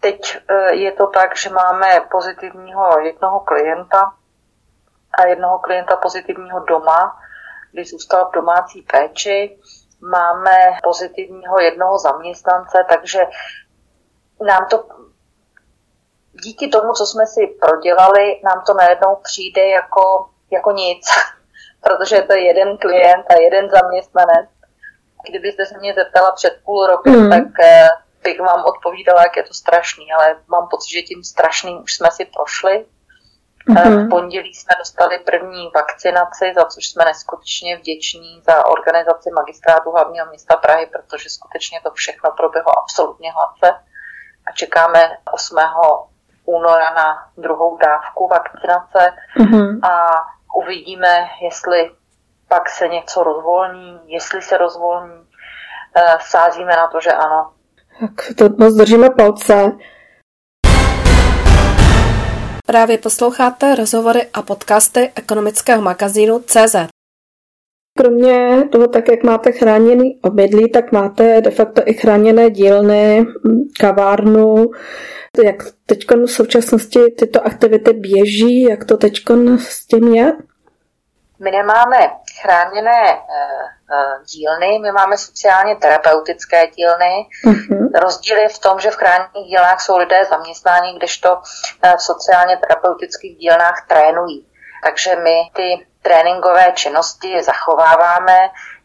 Teď 0.00 0.38
eh, 0.48 0.74
je 0.74 0.92
to 0.92 1.06
tak, 1.06 1.36
že 1.36 1.50
máme 1.50 2.00
pozitivního 2.10 2.98
jednoho 3.00 3.40
klienta 3.40 4.12
a 5.18 5.26
jednoho 5.26 5.58
klienta 5.58 5.96
pozitivního 5.96 6.60
doma, 6.60 7.20
kdy 7.72 7.84
zůstal 7.84 8.28
v 8.28 8.34
domácí 8.34 8.82
péči. 8.82 9.58
Máme 10.00 10.56
pozitivního 10.82 11.60
jednoho 11.60 11.98
zaměstnance, 11.98 12.84
takže 12.88 13.20
nám 14.46 14.66
to 14.70 14.84
díky 16.44 16.68
tomu, 16.68 16.92
co 16.92 17.06
jsme 17.06 17.26
si 17.26 17.46
prodělali, 17.60 18.40
nám 18.44 18.62
to 18.66 18.74
najednou 18.74 19.16
přijde 19.22 19.68
jako, 19.68 20.30
jako 20.50 20.72
nic, 20.72 21.06
protože 21.80 22.16
je 22.16 22.22
to 22.22 22.34
jeden 22.34 22.78
klient 22.78 23.26
a 23.30 23.40
jeden 23.40 23.70
zaměstnanec. 23.70 24.48
Kdybyste 25.28 25.66
se 25.66 25.78
mě 25.78 25.94
zeptala 25.94 26.32
před 26.32 26.60
půl 26.64 26.86
rokem, 26.86 27.24
mm. 27.24 27.30
tak 27.30 27.64
eh, 27.64 27.88
bych 28.22 28.40
vám 28.40 28.64
odpovídala, 28.64 29.22
jak 29.22 29.36
je 29.36 29.42
to 29.42 29.54
strašný, 29.54 30.12
ale 30.12 30.36
mám 30.48 30.68
pocit, 30.70 30.92
že 30.92 31.02
tím 31.02 31.24
strašným 31.24 31.82
už 31.82 31.94
jsme 31.94 32.08
si 32.10 32.24
prošli. 32.24 32.86
Mm-hmm. 33.68 34.06
V 34.06 34.10
pondělí 34.10 34.54
jsme 34.54 34.74
dostali 34.78 35.18
první 35.18 35.70
vakcinaci, 35.74 36.52
za 36.54 36.64
což 36.64 36.88
jsme 36.88 37.04
neskutečně 37.04 37.76
vděční 37.76 38.42
za 38.46 38.66
organizaci 38.66 39.30
magistrátu 39.30 39.90
hlavního 39.90 40.26
města 40.26 40.56
Prahy, 40.56 40.86
protože 40.86 41.30
skutečně 41.30 41.80
to 41.82 41.90
všechno 41.90 42.30
proběhlo 42.30 42.78
absolutně 42.78 43.32
hladce 43.32 43.80
a 44.46 44.52
čekáme 44.52 45.16
8 45.32 45.58
února 46.44 46.94
na 46.94 47.30
druhou 47.36 47.76
dávku 47.76 48.28
vakcinace 48.28 49.12
mm-hmm. 49.38 49.88
a 49.88 50.22
uvidíme, 50.56 51.28
jestli 51.42 51.90
pak 52.48 52.68
se 52.68 52.88
něco 52.88 53.22
rozvolní, 53.22 54.00
jestli 54.06 54.42
se 54.42 54.58
rozvolní. 54.58 55.24
Eh, 55.96 56.18
sázíme 56.20 56.76
na 56.76 56.86
to, 56.86 57.00
že 57.00 57.12
ano. 57.12 57.50
Tak 58.00 58.36
to 58.38 58.44
moc 58.58 58.74
držíme 58.74 59.10
palce. 59.10 59.72
Právě 62.70 62.98
posloucháte 62.98 63.74
rozhovory 63.74 64.26
a 64.34 64.42
podcasty 64.42 65.10
ekonomického 65.14 65.82
magazínu 65.82 66.38
CZ. 66.38 66.76
Kromě 67.98 68.68
toho, 68.72 68.88
tak 68.88 69.08
jak 69.08 69.22
máte 69.22 69.52
chráněný 69.52 70.20
obydlí, 70.22 70.70
tak 70.70 70.92
máte 70.92 71.40
de 71.40 71.50
facto 71.50 71.82
i 71.84 71.94
chráněné 71.94 72.50
dílny, 72.50 73.26
kavárnu, 73.80 74.70
jak 75.44 75.56
teď 75.86 76.06
v 76.26 76.30
současnosti 76.30 77.00
tyto 77.18 77.46
aktivity 77.46 77.92
běží, 77.92 78.62
jak 78.62 78.84
to 78.84 78.96
teď 78.96 79.14
s 79.58 79.86
tím 79.86 80.14
je? 80.14 80.32
My 81.44 81.50
nemáme 81.50 81.96
chráněné 82.42 83.14
uh, 83.14 84.24
dílny, 84.24 84.78
my 84.78 84.92
máme 84.92 85.16
sociálně 85.16 85.76
terapeutické 85.76 86.66
dílny. 86.66 87.26
Uh-huh. 87.44 88.00
Rozdíl 88.00 88.36
je 88.38 88.48
v 88.48 88.58
tom, 88.58 88.80
že 88.80 88.90
v 88.90 88.96
chráněných 88.96 89.48
dílnách 89.48 89.80
jsou 89.80 89.96
lidé 89.96 90.24
zaměstnáni, 90.24 90.96
kdežto 90.96 91.34
uh, 91.34 91.96
v 91.96 92.02
sociálně 92.02 92.56
terapeutických 92.56 93.36
dílnách 93.36 93.86
trénují. 93.88 94.46
Takže 94.84 95.16
my 95.16 95.50
ty 95.52 95.86
tréninkové 96.02 96.72
činnosti 96.74 97.42
zachováváme, 97.42 98.38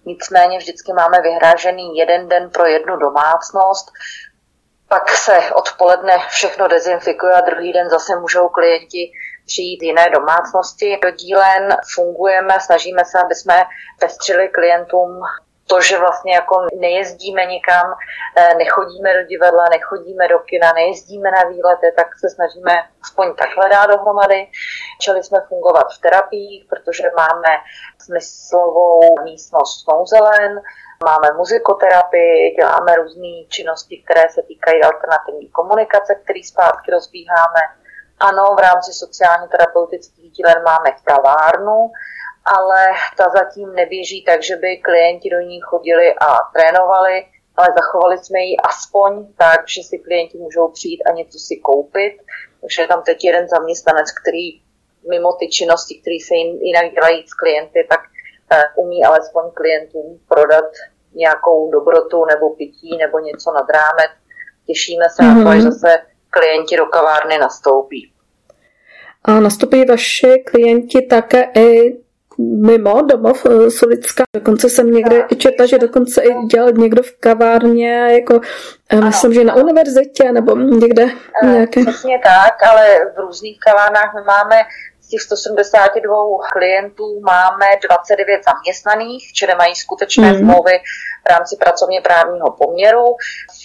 nicméně 0.06 0.58
vždycky 0.58 0.94
máme 0.94 1.22
vyhrážený 1.22 1.98
jeden 1.98 2.30
den 2.30 2.50
pro 2.50 2.66
jednu 2.66 2.98
domácnost, 2.98 3.92
pak 4.88 5.12
se 5.12 5.39
odpoledne 5.54 6.18
všechno 6.30 6.68
dezinfikuje 6.68 7.34
a 7.34 7.42
druhý 7.42 7.74
den 7.74 7.89
zase 7.89 8.16
můžou 8.16 8.48
klienti 8.48 9.12
přijít 9.45 9.84
jiné 9.84 10.10
domácnosti. 10.10 10.99
Do 11.03 11.12
dílen 11.12 11.77
fungujeme, 11.95 12.60
snažíme 12.60 13.06
se, 13.06 13.19
aby 13.19 13.36
jsme 13.36 13.65
pestřili 13.99 14.49
klientům 14.49 15.21
to, 15.67 15.82
že 15.82 15.99
vlastně 15.99 16.34
jako 16.34 16.67
nejezdíme 16.79 17.45
nikam, 17.45 17.93
eh, 18.38 18.56
nechodíme 18.56 19.13
do 19.13 19.23
divadla, 19.23 19.65
nechodíme 19.71 20.27
do 20.27 20.39
kina, 20.39 20.73
nejezdíme 20.73 21.32
na 21.32 21.43
výlety, 21.49 21.93
tak 21.95 22.08
se 22.19 22.29
snažíme 22.29 22.73
aspoň 23.03 23.36
takhle 23.36 23.69
dát 23.69 23.86
dohromady. 23.86 24.47
Čeli 25.01 25.23
jsme 25.23 25.39
fungovat 25.47 25.88
v 25.97 26.01
terapiích, 26.01 26.65
protože 26.69 27.03
máme 27.17 27.51
smyslovou 27.99 29.23
místnost 29.23 29.88
nouzelen, 29.88 30.62
Máme 31.06 31.32
muzikoterapii, 31.38 32.56
děláme 32.56 32.95
různé 32.95 33.45
činnosti, 33.49 34.03
které 34.06 34.29
se 34.29 34.41
týkají 34.41 34.84
alternativní 34.84 35.49
komunikace, 35.49 36.15
který 36.15 36.43
zpátky 36.43 36.91
rozbíháme. 36.91 37.62
Ano, 38.19 38.56
v 38.56 38.60
rámci 38.60 38.93
sociálně 38.93 39.47
terapeutických 39.47 40.32
dílen 40.32 40.63
máme 40.63 40.91
kavárnu, 41.04 41.91
ale 42.45 42.86
ta 43.17 43.30
zatím 43.30 43.73
neběží 43.73 44.23
tak, 44.23 44.43
že 44.43 44.56
by 44.56 44.78
klienti 44.78 45.30
do 45.30 45.39
ní 45.39 45.60
chodili 45.62 46.13
a 46.21 46.38
trénovali, 46.54 47.26
ale 47.56 47.67
zachovali 47.78 48.17
jsme 48.17 48.39
ji 48.39 48.58
aspoň 48.58 49.34
tak, 49.38 49.67
že 49.67 49.84
si 49.84 49.97
klienti 49.97 50.38
můžou 50.38 50.67
přijít 50.67 51.02
a 51.04 51.12
něco 51.12 51.39
si 51.39 51.56
koupit. 51.56 52.17
Takže 52.62 52.82
je 52.82 52.88
tam 52.88 53.04
teď 53.04 53.23
jeden 53.23 53.47
zaměstnanec, 53.47 54.12
který 54.12 54.62
mimo 55.10 55.34
ty 55.34 55.47
činnosti, 55.47 56.02
které 56.02 56.17
se 56.28 56.36
jinak 56.36 56.91
dělají 56.91 57.28
s 57.28 57.34
klienty, 57.34 57.88
tak 57.89 57.99
eh, 58.52 58.63
umí 58.76 59.04
alespoň 59.04 59.52
klientům 59.54 60.19
prodat 60.28 60.65
nějakou 61.13 61.71
dobrotu 61.71 62.26
nebo 62.26 62.49
pití 62.49 62.97
nebo 62.97 63.19
něco 63.19 63.52
nad 63.52 63.69
rámec. 63.69 64.12
Těšíme 64.67 65.06
se 65.10 65.23
mm-hmm. 65.23 65.38
na 65.38 65.43
to, 65.43 65.49
až 65.49 65.63
mhm. 65.63 65.71
Klienti 66.34 66.78
do 66.78 66.86
kavárny 66.86 67.38
nastoupí. 67.38 68.12
A 69.24 69.39
nastoupí 69.39 69.86
vaši 69.86 70.43
klienti 70.46 71.02
také 71.02 71.43
i 71.56 71.98
mimo 72.38 73.02
domov 73.02 73.46
eh, 73.46 73.72
Solicka. 73.72 74.24
Dokonce 74.36 74.69
jsem 74.69 74.91
někde 74.91 75.26
i 75.32 75.36
četla, 75.36 75.65
že 75.65 75.78
dokonce 75.78 76.22
i 76.22 76.46
dělal 76.46 76.72
někdo 76.72 77.04
v 77.04 77.12
kavárně, 77.19 77.91
jako 77.91 78.39
eh, 78.89 78.98
ano. 78.98 79.08
myslím, 79.08 79.34
že 79.34 79.43
na 79.43 79.56
univerzitě 79.56 80.32
nebo 80.32 80.56
někde 80.56 81.04
eh, 81.43 81.48
nějaké. 81.48 81.82
Přesně 81.82 82.19
tak, 82.24 82.63
ale 82.72 83.00
v 83.15 83.19
různých 83.19 83.58
kavárnách 83.60 84.13
my 84.15 84.22
máme 84.22 84.56
těch 85.10 85.22
172 85.22 86.15
klientů 86.54 87.22
máme 87.22 87.65
29 87.88 88.41
zaměstnaných, 88.50 89.34
čili 89.34 89.56
mají 89.56 89.76
skutečné 89.76 90.34
mm. 90.34 90.39
smlouvy 90.39 90.72
v 91.25 91.29
rámci 91.29 91.55
pracovně 91.55 92.01
právního 92.01 92.51
poměru. 92.51 93.15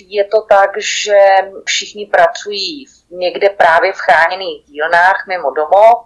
Je 0.06 0.24
to 0.24 0.42
tak, 0.42 0.70
že 0.78 1.18
všichni 1.64 2.06
pracují 2.06 2.86
někde 3.10 3.48
právě 3.48 3.92
v 3.92 3.96
chráněných 3.96 4.64
dílnách 4.64 5.24
mimo 5.28 5.50
domov, 5.50 6.04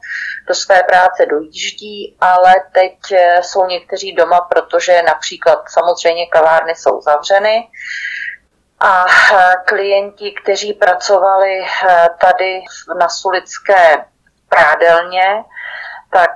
do 0.48 0.54
své 0.54 0.82
práce 0.82 1.26
dojíždí, 1.26 2.16
ale 2.20 2.54
teď 2.72 2.98
jsou 3.40 3.66
někteří 3.66 4.14
doma, 4.14 4.40
protože 4.40 5.02
například 5.02 5.64
samozřejmě 5.68 6.26
kavárny 6.26 6.74
jsou 6.74 7.00
zavřeny 7.00 7.68
A 8.80 9.04
klienti, 9.66 10.34
kteří 10.42 10.72
pracovali 10.72 11.66
tady 12.20 12.64
na 12.98 13.08
Sulické 13.08 14.04
prádelně, 14.48 15.44
tak 16.12 16.30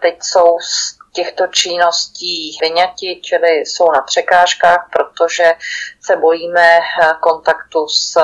teď 0.00 0.18
jsou 0.22 0.58
z 0.58 1.01
těchto 1.12 1.46
činností 1.46 2.58
vyňati, 2.62 3.20
čili 3.22 3.48
jsou 3.48 3.92
na 3.92 4.00
překážkách, 4.00 4.88
protože 4.92 5.52
se 6.00 6.16
bojíme 6.16 6.78
kontaktu 7.20 7.88
s 7.88 8.18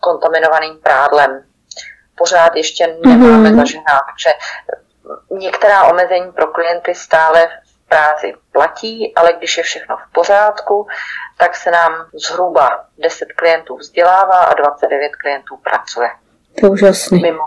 kontaminovaným 0.00 0.78
prádlem. 0.78 1.44
Pořád 2.14 2.56
ještě 2.56 2.98
nemáme 3.04 3.50
mm-hmm. 3.50 3.56
zažená, 3.56 4.00
takže 4.06 4.30
některá 5.30 5.84
omezení 5.84 6.32
pro 6.32 6.46
klienty 6.46 6.94
stále 6.94 7.48
v 7.64 7.88
práci 7.88 8.34
platí, 8.52 9.14
ale 9.16 9.32
když 9.32 9.56
je 9.56 9.62
všechno 9.62 9.96
v 9.96 10.12
pořádku, 10.12 10.86
tak 11.38 11.56
se 11.56 11.70
nám 11.70 11.92
zhruba 12.14 12.84
10 12.98 13.32
klientů 13.32 13.76
vzdělává 13.76 14.38
a 14.38 14.54
29 14.54 15.16
klientů 15.16 15.56
pracuje. 15.56 16.10
To 16.60 16.66
je 16.66 16.70
úžasný. 16.70 17.22
Mimo, 17.22 17.44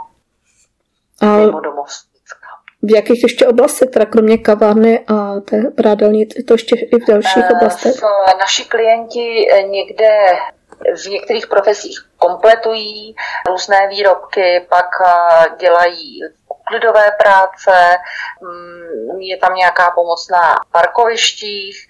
a 1.22 1.26
mimo 1.26 1.60
domov. 1.60 1.88
V 2.84 2.96
jakých 2.96 3.24
ještě 3.24 3.48
oblastech, 3.48 3.90
teda 3.90 4.06
kromě 4.06 4.38
kavárny 4.38 5.06
a 5.08 5.40
té 5.40 5.62
prádelní, 5.78 6.26
to 6.26 6.54
ještě 6.54 6.76
i 6.76 7.00
v 7.00 7.08
dalších 7.08 7.44
eh, 7.44 7.54
oblastech? 7.56 7.94
Naši 8.40 8.66
klienti 8.66 9.48
někde 9.70 10.08
v 10.96 11.06
některých 11.06 11.48
profesích 11.48 12.00
kompletují 12.18 13.16
různé 13.48 13.88
výrobky, 13.88 14.66
pak 14.70 14.90
eh, 15.06 15.46
dělají 15.60 16.20
klidové 16.66 17.12
práce, 17.12 17.98
mm, 18.42 19.20
je 19.20 19.38
tam 19.38 19.56
nějaká 19.56 19.92
pomoc 19.92 20.30
na 20.30 20.56
parkovištích. 20.72 21.88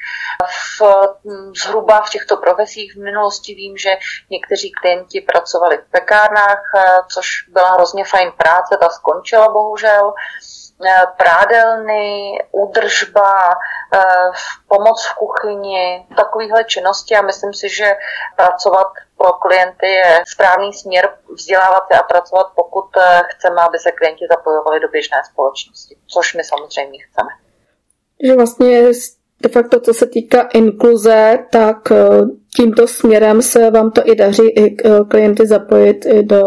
V, 0.79 0.81
mm, 1.23 1.55
zhruba 1.55 2.01
v 2.01 2.09
těchto 2.09 2.37
profesích 2.37 2.93
v 2.95 3.03
minulosti 3.03 3.53
vím, 3.55 3.77
že 3.77 3.97
někteří 4.29 4.71
klienti 4.71 5.21
pracovali 5.21 5.77
v 5.77 5.91
pekárnách, 5.91 6.63
eh, 6.77 6.81
což 7.13 7.27
byla 7.47 7.73
hrozně 7.73 8.05
fajn 8.05 8.31
práce, 8.37 8.77
ta 8.79 8.89
skončila 8.89 9.47
bohužel. 9.53 10.13
Eh, 10.13 10.52
prádelny, 11.17 12.37
údržba, 12.51 13.33
eh, 13.95 14.31
pomoc 14.67 15.05
v 15.05 15.15
kuchyni, 15.15 16.07
takovéhle 16.17 16.63
činnosti 16.63 17.15
a 17.15 17.21
myslím 17.21 17.53
si, 17.53 17.69
že 17.69 17.93
pracovat 18.35 18.87
pro 19.17 19.33
klienty 19.33 19.87
je 19.87 20.23
správný 20.27 20.73
směr 20.73 21.09
vzdělávat 21.33 21.83
se 21.91 21.99
a 21.99 22.03
pracovat, 22.03 22.47
pokud 22.55 22.85
eh, 22.97 23.21
chceme, 23.29 23.61
aby 23.61 23.79
se 23.79 23.91
klienti 23.91 24.25
zapojovali 24.29 24.79
do 24.79 24.87
běžné 24.87 25.17
společnosti, 25.31 25.95
což 26.07 26.33
my 26.33 26.43
samozřejmě 26.43 26.99
chceme. 27.03 27.29
Že 28.23 28.35
vlastně 28.35 28.83
de 29.41 29.49
facto, 29.49 29.79
co 29.79 29.93
se 29.93 30.07
týká 30.07 30.41
inkluze, 30.53 31.39
tak 31.51 31.77
tímto 32.55 32.87
směrem 32.87 33.41
se 33.41 33.71
vám 33.71 33.91
to 33.91 34.01
i 34.05 34.15
daří 34.15 34.49
i 34.49 34.77
klienty 35.09 35.47
zapojit 35.47 36.05
i 36.05 36.23
do 36.23 36.41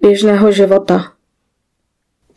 běžného 0.00 0.52
života. 0.52 1.12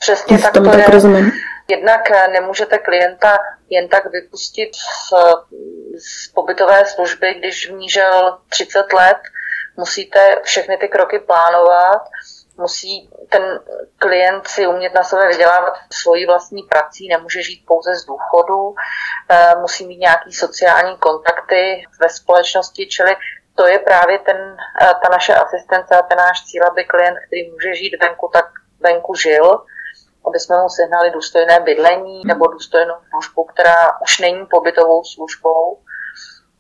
Přesně 0.04 0.38
tak 0.38 0.54
to 0.54 0.78
je. 0.78 0.86
Rozumím. 0.86 1.32
Jednak 1.68 2.12
eh, 2.12 2.28
nemůžete 2.28 2.78
klienta 2.78 3.40
jen 3.70 3.88
tak 3.88 4.12
vypustit 4.12 4.76
z, 4.76 5.14
z 5.98 6.28
pobytové 6.28 6.86
služby, 6.86 7.34
když 7.34 7.70
v 7.70 7.74
ní 7.74 7.90
žil 7.90 8.38
30 8.50 8.94
let. 8.94 9.18
Musíte 9.78 10.36
všechny 10.44 10.78
ty 10.78 10.88
kroky 10.88 11.20
plánovat, 11.20 12.02
musí 12.58 13.10
ten 13.30 13.60
klient 13.98 14.48
si 14.48 14.68
umět 14.68 14.94
na 14.94 15.04
sebe 15.04 15.28
vydělávat 15.28 15.74
svoji 15.92 16.26
vlastní 16.26 16.64
prací, 16.64 17.08
nemůže 17.08 17.42
žít 17.42 17.64
pouze 17.68 17.96
z 17.96 18.06
důchodu, 18.06 18.76
eh, 19.30 19.56
musí 19.60 19.88
mít 19.88 20.00
nějaký 20.00 20.34
sociální 20.34 20.98
kontakty 20.98 21.86
ve 22.02 22.10
společnosti, 22.10 22.88
čili 22.88 23.16
to 23.56 23.68
je 23.68 23.80
právě 23.80 24.20
ten, 24.20 24.58
eh, 24.82 24.86
ta 24.86 25.10
naše 25.12 25.34
asistence 25.36 25.96
a 25.96 26.02
ten 26.02 26.18
náš 26.18 26.46
cíl, 26.46 26.64
aby 26.68 26.84
klient, 26.84 27.18
který 27.28 27.52
může 27.52 27.76
žít 27.76 27.98
venku, 28.02 28.30
tak 28.34 28.46
venku 28.80 29.16
žil 29.16 29.66
aby 30.28 30.40
jsme 30.40 30.58
mu 30.62 30.70
sehnali 30.70 31.12
důstojné 31.12 31.60
bydlení 31.60 32.22
nebo 32.26 32.48
důstojnou 32.48 32.96
službu, 33.10 33.44
která 33.44 34.02
už 34.02 34.20
není 34.20 34.46
pobytovou 34.46 35.04
službou. 35.04 35.80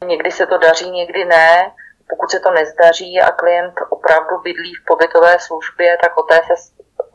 Někdy 0.05 0.31
se 0.31 0.45
to 0.45 0.57
daří, 0.57 0.91
někdy 0.91 1.25
ne. 1.25 1.71
Pokud 2.09 2.31
se 2.31 2.39
to 2.39 2.51
nezdaří 2.51 3.21
a 3.21 3.31
klient 3.31 3.73
opravdu 3.89 4.41
bydlí 4.43 4.73
v 4.75 4.85
pobytové 4.85 5.39
službě, 5.39 5.97
tak 6.01 6.17
o 6.17 6.23
té 6.23 6.35
se, 6.35 6.53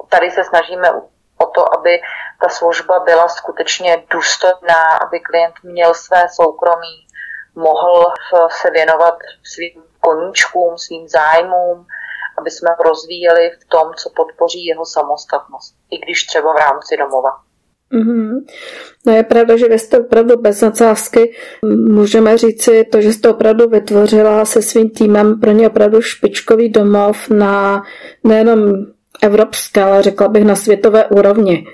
tady 0.08 0.30
se 0.30 0.44
snažíme 0.44 0.92
o 1.38 1.46
to, 1.46 1.78
aby 1.78 2.00
ta 2.40 2.48
služba 2.48 2.98
byla 3.00 3.28
skutečně 3.28 4.04
důstojná, 4.10 4.96
aby 5.02 5.20
klient 5.20 5.54
měl 5.62 5.94
své 5.94 6.28
soukromí, 6.28 7.06
mohl 7.54 8.12
se 8.48 8.70
věnovat 8.70 9.18
svým 9.44 9.82
koníčkům, 10.00 10.78
svým 10.78 11.08
zájmům, 11.08 11.86
aby 12.40 12.50
jsme 12.50 12.70
rozvíjeli 12.84 13.50
v 13.62 13.68
tom, 13.68 13.92
co 13.96 14.10
podpoří 14.16 14.66
jeho 14.66 14.86
samostatnost, 14.86 15.74
i 15.90 15.98
když 15.98 16.26
třeba 16.26 16.52
v 16.52 16.56
rámci 16.56 16.96
domova. 16.96 17.30
Mm-hmm. 17.92 18.40
No 19.06 19.12
je 19.12 19.22
pravda, 19.22 19.56
že 19.56 19.68
vy 19.68 19.78
jste 19.78 19.98
opravdu 19.98 20.36
bez 20.36 20.60
nadsázky. 20.60 21.36
Můžeme 21.88 22.38
říci 22.38 22.84
to, 22.84 23.00
že 23.00 23.12
jste 23.12 23.28
opravdu 23.28 23.68
vytvořila 23.68 24.44
se 24.44 24.62
svým 24.62 24.90
týmem 24.90 25.40
pro 25.40 25.50
ně 25.50 25.68
opravdu 25.68 26.02
špičkový 26.02 26.68
domov 26.68 27.28
na 27.28 27.82
nejenom 28.24 28.58
evropské, 29.22 29.82
ale 29.82 30.02
řekla 30.02 30.28
bych 30.28 30.44
na 30.44 30.56
světové 30.56 31.06
úrovni. 31.06 31.66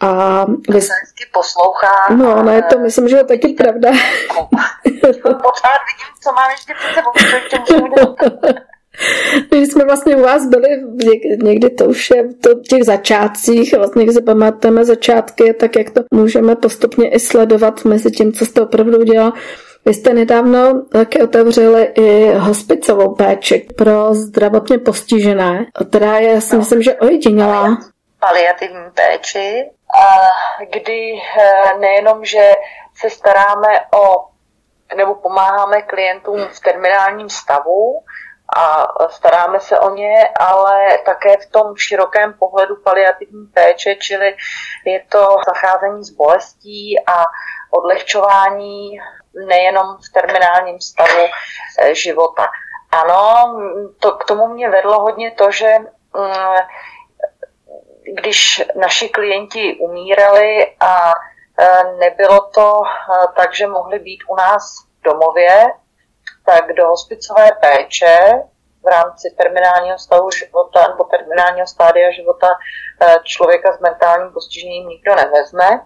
A 0.00 0.44
vy... 0.68 0.80
se 0.80 0.92
hezky 1.02 1.24
poslouchá. 1.32 2.14
No, 2.16 2.42
ne, 2.42 2.62
to 2.62 2.78
myslím, 2.78 3.08
že 3.08 3.16
je 3.16 3.24
taky 3.24 3.48
pravda. 3.48 3.90
Pořád 5.22 5.80
vidím, 5.88 6.12
co 6.22 6.32
mám 6.32 6.50
ještě 6.50 6.74
před 6.74 6.94
sebou, 6.94 8.14
My 9.50 9.66
jsme 9.66 9.84
vlastně 9.84 10.16
u 10.16 10.22
vás 10.22 10.46
byli 10.46 10.68
někdy, 11.42 11.70
to 11.70 11.84
už 11.84 12.10
je 12.10 12.34
to 12.34 12.50
v 12.56 12.62
těch 12.62 12.84
začátcích, 12.84 13.76
vlastně 13.76 14.04
když 14.04 14.14
se 14.14 14.22
pamatujeme 14.22 14.84
začátky, 14.84 15.54
tak 15.54 15.76
jak 15.76 15.90
to 15.90 16.00
můžeme 16.14 16.56
postupně 16.56 17.10
i 17.10 17.20
sledovat 17.20 17.84
mezi 17.84 18.10
tím, 18.10 18.32
co 18.32 18.46
jste 18.46 18.60
opravdu 18.60 18.98
udělal. 18.98 19.32
Vy 19.84 19.94
jste 19.94 20.14
nedávno 20.14 20.82
také 20.92 21.24
otevřeli 21.24 21.82
i 21.82 22.32
hospicovou 22.34 23.14
péči 23.14 23.68
pro 23.76 24.14
zdravotně 24.14 24.78
postižené, 24.78 25.66
která 25.88 26.18
je, 26.18 26.32
já 26.32 26.40
si 26.40 26.54
no. 26.54 26.58
myslím, 26.58 26.82
že 26.82 26.94
ojedinělá. 26.94 27.78
Paliativní 28.20 28.90
péči, 28.94 29.70
kdy 30.70 31.12
eh, 31.12 31.78
nejenom, 31.78 32.24
že 32.24 32.52
se 32.96 33.10
staráme 33.10 33.68
o 33.94 34.24
nebo 34.96 35.14
pomáháme 35.14 35.82
klientům 35.82 36.40
v 36.52 36.60
terminálním 36.60 37.30
stavu, 37.30 38.02
a 38.56 38.86
staráme 39.08 39.60
se 39.60 39.78
o 39.78 39.94
ně, 39.94 40.28
ale 40.40 40.98
také 41.04 41.36
v 41.36 41.50
tom 41.50 41.76
širokém 41.76 42.32
pohledu 42.32 42.76
paliativní 42.76 43.46
péče, 43.46 43.94
čili 43.94 44.36
je 44.84 45.04
to 45.08 45.36
zacházení 45.46 46.04
s 46.04 46.10
bolestí 46.10 46.98
a 47.06 47.24
odlehčování 47.70 49.00
nejenom 49.46 49.96
v 49.96 50.12
terminálním 50.12 50.80
stavu 50.80 51.26
eh, 51.78 51.94
života. 51.94 52.48
Ano, 52.90 53.54
to, 53.98 54.12
k 54.12 54.24
tomu 54.24 54.48
mě 54.48 54.70
vedlo 54.70 55.00
hodně 55.00 55.30
to, 55.30 55.50
že 55.50 55.78
mm, 55.78 56.56
když 58.14 58.62
naši 58.74 59.08
klienti 59.08 59.78
umírali 59.80 60.74
a 60.80 61.12
eh, 61.58 61.84
nebylo 61.98 62.50
to 62.54 62.82
eh, 62.84 63.26
tak, 63.36 63.54
že 63.54 63.66
mohli 63.66 63.98
být 63.98 64.20
u 64.28 64.36
nás 64.36 64.86
v 65.00 65.04
domově, 65.04 65.72
tak 66.46 66.72
do 66.72 66.88
hospicové 66.88 67.52
péče 67.60 68.42
v 68.82 68.88
rámci 68.88 69.34
terminálního 69.38 69.98
stavu 69.98 70.30
života 70.30 70.88
nebo 70.88 71.04
terminálního 71.04 71.66
stádia 71.66 72.10
života 72.10 72.48
eh, 73.00 73.14
člověka 73.22 73.72
s 73.72 73.80
mentálním 73.80 74.32
postižením 74.32 74.88
nikdo 74.88 75.14
nevezme. 75.14 75.80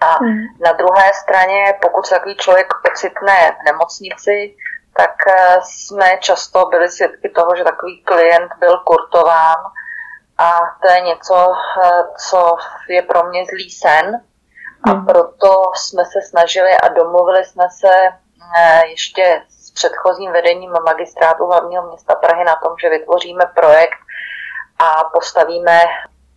A 0.00 0.06
hmm. 0.06 0.42
na 0.64 0.72
druhé 0.72 1.12
straně, 1.22 1.74
pokud 1.82 2.06
se 2.06 2.14
takový 2.14 2.36
člověk 2.36 2.66
ocitne 2.92 3.56
v 3.60 3.64
nemocnici, 3.64 4.56
tak 4.96 5.14
eh, 5.28 5.58
jsme 5.62 6.18
často 6.20 6.66
byli 6.66 6.88
svědky 6.90 7.28
toho, 7.28 7.56
že 7.56 7.64
takový 7.64 8.02
klient 8.02 8.52
byl 8.58 8.78
kurtován 8.78 9.56
a 10.38 10.60
to 10.82 10.92
je 10.92 11.00
něco, 11.00 11.52
eh, 11.84 12.02
co 12.28 12.56
je 12.88 13.02
pro 13.02 13.28
mě 13.28 13.44
zlý 13.50 13.70
sen. 13.70 14.24
A 14.84 14.90
hmm. 14.90 15.06
proto 15.06 15.62
jsme 15.74 16.04
se 16.04 16.28
snažili 16.28 16.70
a 16.82 16.88
domluvili 16.88 17.44
jsme 17.44 17.64
se 17.80 17.94
ještě 18.86 19.42
s 19.48 19.70
předchozím 19.70 20.32
vedením 20.32 20.72
magistrátu 20.84 21.46
hlavního 21.46 21.88
města 21.88 22.14
Prahy 22.14 22.44
na 22.44 22.56
tom, 22.56 22.74
že 22.82 22.90
vytvoříme 22.90 23.44
projekt 23.54 23.98
a 24.78 25.04
postavíme 25.04 25.80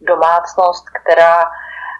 domácnost, 0.01 0.89
která 0.89 1.51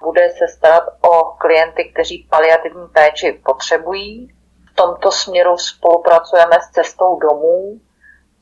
bude 0.04 0.30
se 0.30 0.48
starat 0.48 0.84
o 1.02 1.24
klienty, 1.24 1.92
kteří 1.94 2.28
paliativní 2.30 2.88
péči 2.88 3.42
potřebují. 3.46 4.36
V 4.72 4.76
tomto 4.76 5.12
směru 5.12 5.58
spolupracujeme 5.58 6.56
s 6.62 6.72
cestou 6.72 7.20
domů, 7.20 7.80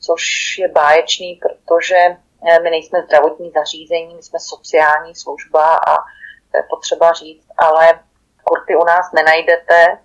což 0.00 0.22
je 0.58 0.68
báječný, 0.68 1.40
protože 1.42 1.96
eh, 1.96 2.60
my 2.62 2.70
nejsme 2.70 3.02
zdravotní 3.02 3.50
zařízení, 3.50 4.14
my 4.14 4.22
jsme 4.22 4.38
sociální 4.38 5.14
služba 5.14 5.76
a 5.76 5.96
to 6.50 6.56
je 6.56 6.62
potřeba 6.70 7.12
říct, 7.12 7.46
ale 7.58 8.00
kurty 8.44 8.76
u 8.76 8.84
nás 8.84 9.12
nenajdete, 9.12 9.98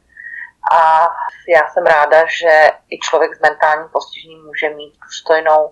a 0.71 1.09
já 1.55 1.61
jsem 1.69 1.83
ráda, 1.83 2.25
že 2.41 2.71
i 2.89 2.99
člověk 2.99 3.35
s 3.35 3.41
mentálním 3.41 3.87
postižením 3.91 4.45
může 4.45 4.69
mít 4.69 4.93
důstojnou 5.05 5.71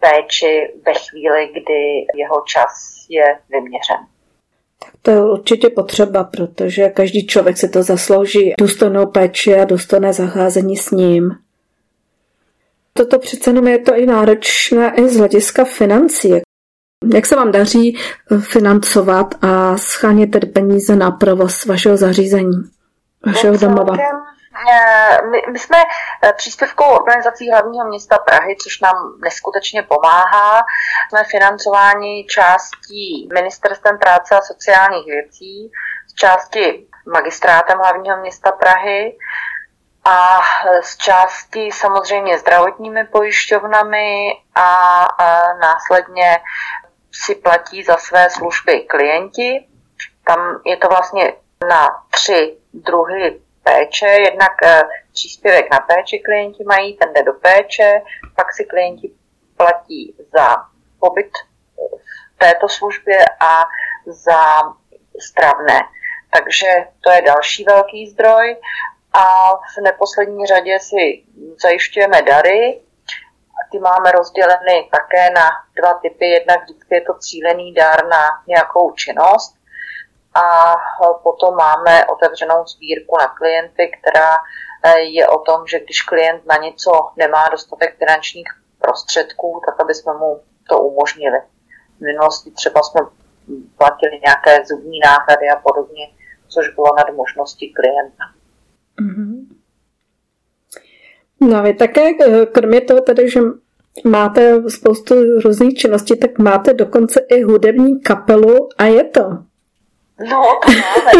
péči 0.00 0.74
ve 0.86 0.92
chvíli, 0.94 1.48
kdy 1.52 2.06
jeho 2.14 2.42
čas 2.46 2.70
je 3.08 3.38
vyměřen. 3.48 4.06
Tak 4.84 4.92
to 5.02 5.10
je 5.10 5.24
určitě 5.24 5.68
potřeba, 5.70 6.24
protože 6.24 6.88
každý 6.88 7.26
člověk 7.26 7.58
si 7.58 7.68
to 7.68 7.82
zaslouží 7.82 8.54
důstojnou 8.58 9.06
péči 9.06 9.54
a 9.54 9.64
důstojné 9.64 10.12
zacházení 10.12 10.76
s 10.76 10.90
ním. 10.90 11.30
Toto 12.92 13.18
přece 13.18 13.50
jenom 13.50 13.68
je 13.68 13.78
to 13.78 13.94
i 13.94 14.06
náročné 14.06 14.94
i 14.96 15.08
z 15.08 15.18
hlediska 15.18 15.64
financí. 15.64 16.32
Jak 17.14 17.26
se 17.26 17.36
vám 17.36 17.52
daří 17.52 17.98
financovat 18.40 19.34
a 19.42 19.76
schánět 19.76 20.30
peníze 20.52 20.96
na 20.96 21.10
provoz 21.10 21.64
vašeho 21.64 21.96
zařízení, 21.96 22.62
vašeho 23.26 23.56
domova? 23.56 23.96
Eh, 24.72 25.22
my, 25.30 25.42
my 25.52 25.58
jsme 25.58 25.76
eh, 26.22 26.32
příspěvkovou 26.32 26.96
organizací 26.96 27.50
hlavního 27.50 27.88
města 27.88 28.18
Prahy, 28.18 28.56
což 28.62 28.80
nám 28.80 29.14
neskutečně 29.24 29.82
pomáhá. 29.82 30.64
Jsme 31.08 31.24
financováni 31.24 32.24
částí 32.24 33.28
Ministerstvem 33.34 33.98
práce 33.98 34.36
a 34.36 34.42
sociálních 34.42 35.06
věcí, 35.06 35.70
z 36.08 36.14
části 36.14 36.86
magistrátem 37.12 37.78
hlavního 37.78 38.16
města 38.16 38.52
Prahy 38.52 39.18
a 40.04 40.40
z 40.82 40.96
části 40.96 41.70
samozřejmě 41.72 42.38
zdravotními 42.38 43.04
pojišťovnami 43.04 44.32
a, 44.54 45.04
a 45.04 45.54
následně 45.54 46.40
si 47.12 47.34
platí 47.34 47.82
za 47.82 47.96
své 47.96 48.30
služby 48.30 48.80
klienti. 48.80 49.66
Tam 50.24 50.60
je 50.66 50.76
to 50.76 50.88
vlastně 50.88 51.32
na 51.68 51.88
tři 52.10 52.59
druhy 52.72 53.40
péče. 53.62 54.06
Jednak 54.06 54.52
eh, 54.62 54.82
příspěvek 55.12 55.70
na 55.70 55.78
péči 55.78 56.18
klienti 56.18 56.64
mají, 56.64 56.96
ten 56.96 57.12
jde 57.12 57.22
do 57.22 57.32
péče, 57.32 58.02
pak 58.36 58.52
si 58.52 58.64
klienti 58.64 59.10
platí 59.56 60.14
za 60.32 60.56
pobyt 61.00 61.30
v 62.34 62.38
této 62.38 62.68
službě 62.68 63.24
a 63.40 63.64
za 64.06 64.40
stravné. 65.20 65.80
Takže 66.30 66.66
to 67.00 67.10
je 67.10 67.22
další 67.22 67.64
velký 67.64 68.10
zdroj. 68.10 68.56
A 69.12 69.54
v 69.54 69.82
neposlední 69.82 70.46
řadě 70.46 70.78
si 70.80 71.24
zajišťujeme 71.62 72.22
dary. 72.22 72.80
Ty 73.72 73.78
máme 73.78 74.12
rozděleny 74.12 74.88
také 74.92 75.30
na 75.30 75.50
dva 75.76 75.94
typy. 75.94 76.26
Jednak 76.26 76.62
vždycky 76.62 76.94
je 76.94 77.00
to 77.00 77.14
cílený 77.14 77.74
dar 77.74 78.06
na 78.08 78.42
nějakou 78.46 78.90
činnost 78.90 79.59
a 80.34 80.74
potom 81.22 81.56
máme 81.56 82.06
otevřenou 82.06 82.66
sbírku 82.66 83.16
na 83.18 83.26
klienty, 83.26 83.90
která 84.00 84.30
eh, 84.84 85.00
je 85.00 85.28
o 85.28 85.38
tom, 85.38 85.66
že 85.66 85.80
když 85.80 86.02
klient 86.02 86.46
na 86.46 86.56
něco 86.56 86.90
nemá 87.16 87.48
dostatek 87.48 87.98
finančních 87.98 88.48
prostředků, 88.78 89.60
tak 89.66 89.80
aby 89.80 89.94
jsme 89.94 90.12
mu 90.14 90.40
to 90.68 90.78
umožnili. 90.78 91.38
V 91.98 92.00
minulosti 92.00 92.50
třeba 92.50 92.82
jsme 92.82 93.00
platili 93.78 94.20
nějaké 94.24 94.64
zubní 94.66 94.98
náhrady 95.04 95.48
a 95.48 95.56
podobně, 95.56 96.08
což 96.48 96.68
bylo 96.74 96.88
nad 96.96 97.14
možností 97.14 97.72
klienta. 97.72 98.24
Mm-hmm. 99.02 99.46
No 101.40 101.62
vy 101.62 101.74
také, 101.74 102.10
eh, 102.20 102.46
kromě 102.46 102.80
toho 102.80 103.00
tedy, 103.00 103.30
že 103.30 103.40
máte 104.04 104.70
spoustu 104.70 105.14
různých 105.44 105.74
činností, 105.74 106.18
tak 106.18 106.38
máte 106.38 106.74
dokonce 106.74 107.20
i 107.20 107.42
hudební 107.42 108.00
kapelu 108.00 108.68
a 108.78 108.84
je 108.84 109.04
to. 109.04 109.49
No, 110.28 110.60
to 110.64 110.72
máme. 110.72 111.12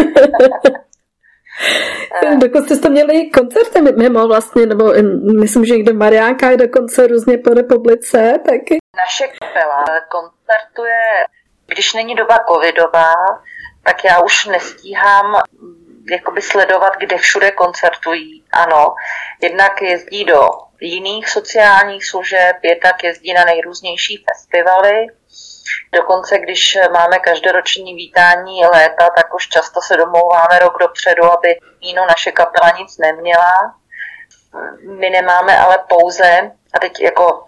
Dokonce 2.37 2.75
jste 2.75 2.89
měli 2.89 3.29
koncerty 3.29 3.81
mimo 3.81 4.27
vlastně, 4.27 4.65
nebo 4.65 4.93
myslím, 5.41 5.65
že 5.65 5.73
někde 5.73 5.93
Mariánka 5.93 6.49
je 6.49 6.57
dokonce 6.57 7.07
různě 7.07 7.37
po 7.37 7.49
republice 7.53 8.39
taky. 8.45 8.77
Naše 8.97 9.27
kapela 9.27 9.85
koncertuje, 10.11 11.25
když 11.67 11.93
není 11.93 12.15
doba 12.15 12.39
covidová, 12.49 13.13
tak 13.83 14.03
já 14.03 14.21
už 14.21 14.45
nestíhám 14.45 15.35
jakoby 16.11 16.41
sledovat, 16.41 16.93
kde 16.99 17.17
všude 17.17 17.51
koncertují. 17.51 18.43
Ano, 18.51 18.93
jednak 19.41 19.81
jezdí 19.81 20.25
do 20.25 20.49
jiných 20.79 21.29
sociálních 21.29 22.05
služeb, 22.05 22.55
jednak 22.63 23.03
jezdí 23.03 23.33
na 23.33 23.45
nejrůznější 23.45 24.25
festivaly, 24.29 25.07
Dokonce, 25.93 26.39
když 26.39 26.77
máme 26.93 27.19
každoroční 27.19 27.95
vítání 27.95 28.65
léta, 28.65 29.09
tak 29.15 29.33
už 29.33 29.47
často 29.47 29.81
se 29.81 29.97
domlouváme 29.97 30.59
rok 30.59 30.73
dopředu, 30.79 31.23
aby 31.23 31.59
víno 31.81 32.05
naše 32.05 32.31
kapela 32.31 32.77
nic 32.77 32.97
neměla. 32.97 33.75
My 34.99 35.09
nemáme 35.09 35.57
ale 35.57 35.79
pouze, 35.89 36.51
a 36.73 36.79
teď 36.79 37.01
jako 37.01 37.43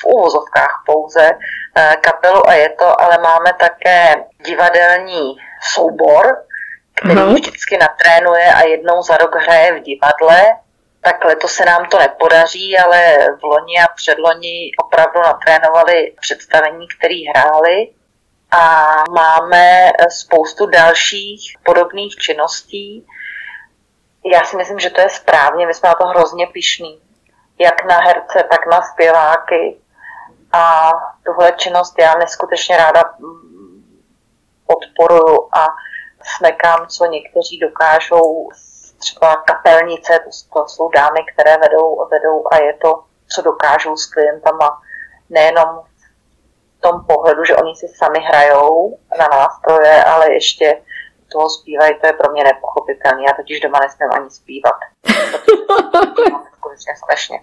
v 0.00 0.04
úvozovkách 0.04 0.82
pouze, 0.86 1.30
eh, 1.76 1.96
kapelu 2.00 2.48
a 2.48 2.54
je 2.54 2.68
to, 2.68 3.00
ale 3.00 3.18
máme 3.18 3.52
také 3.52 4.14
divadelní 4.46 5.36
soubor, 5.74 6.44
který 6.94 7.20
uh-huh. 7.20 7.34
vždycky 7.34 7.78
natrénuje 7.78 8.54
a 8.54 8.62
jednou 8.62 9.02
za 9.02 9.16
rok 9.16 9.34
hraje 9.34 9.72
v 9.72 9.82
divadle 9.82 10.56
tak 11.04 11.24
letos 11.24 11.52
se 11.52 11.64
nám 11.64 11.86
to 11.88 11.98
nepodaří, 11.98 12.78
ale 12.78 13.16
v 13.40 13.42
loni 13.42 13.80
a 13.80 13.88
předloni 13.94 14.70
opravdu 14.84 15.20
natrénovali 15.20 16.14
představení, 16.20 16.88
které 16.88 17.14
hráli 17.34 17.90
a 18.50 18.94
máme 19.10 19.90
spoustu 20.08 20.66
dalších 20.66 21.56
podobných 21.64 22.16
činností. 22.16 23.06
Já 24.32 24.44
si 24.44 24.56
myslím, 24.56 24.78
že 24.78 24.90
to 24.90 25.00
je 25.00 25.08
správně, 25.08 25.66
my 25.66 25.74
jsme 25.74 25.88
na 25.88 25.94
to 25.94 26.06
hrozně 26.06 26.46
pišní, 26.46 27.00
jak 27.58 27.84
na 27.84 27.98
herce, 27.98 28.44
tak 28.50 28.66
na 28.66 28.82
zpěváky. 28.82 29.76
A 30.52 30.90
tuhle 31.26 31.52
činnost 31.52 31.94
já 31.98 32.14
neskutečně 32.14 32.76
ráda 32.76 33.02
podporuju 34.66 35.48
a 35.52 35.66
smekám, 36.36 36.86
co 36.86 37.06
někteří 37.06 37.58
dokážou 37.58 38.48
třeba 39.04 39.36
kapelnice, 39.36 40.18
to, 40.18 40.30
to 40.52 40.68
jsou 40.68 40.88
dámy, 40.88 41.20
které 41.32 41.56
vedou, 41.58 42.08
vedou 42.10 42.44
a 42.50 42.56
je 42.56 42.74
to, 42.74 43.04
co 43.28 43.42
dokážou 43.42 43.96
s 43.96 44.06
klientama, 44.06 44.80
nejenom 45.30 45.68
v 46.78 46.80
tom 46.80 47.04
pohledu, 47.06 47.44
že 47.44 47.56
oni 47.56 47.76
si 47.76 47.88
sami 47.88 48.18
hrajou 48.18 48.98
na 49.18 49.26
nástroje, 49.38 50.04
ale 50.04 50.32
ještě 50.32 50.82
toho 51.34 51.48
zpívají, 51.50 51.92
to 52.00 52.06
je 52.06 52.12
pro 52.12 52.32
mě 52.32 52.42
nepochopitelné. 52.44 53.22
Já 53.28 53.32
totiž 53.40 53.60
doma 53.60 53.78
nesmím 53.84 54.10
ani 54.16 54.30
zpívat. 54.30 54.78
skutečně 56.64 56.92
strašně. 56.96 57.38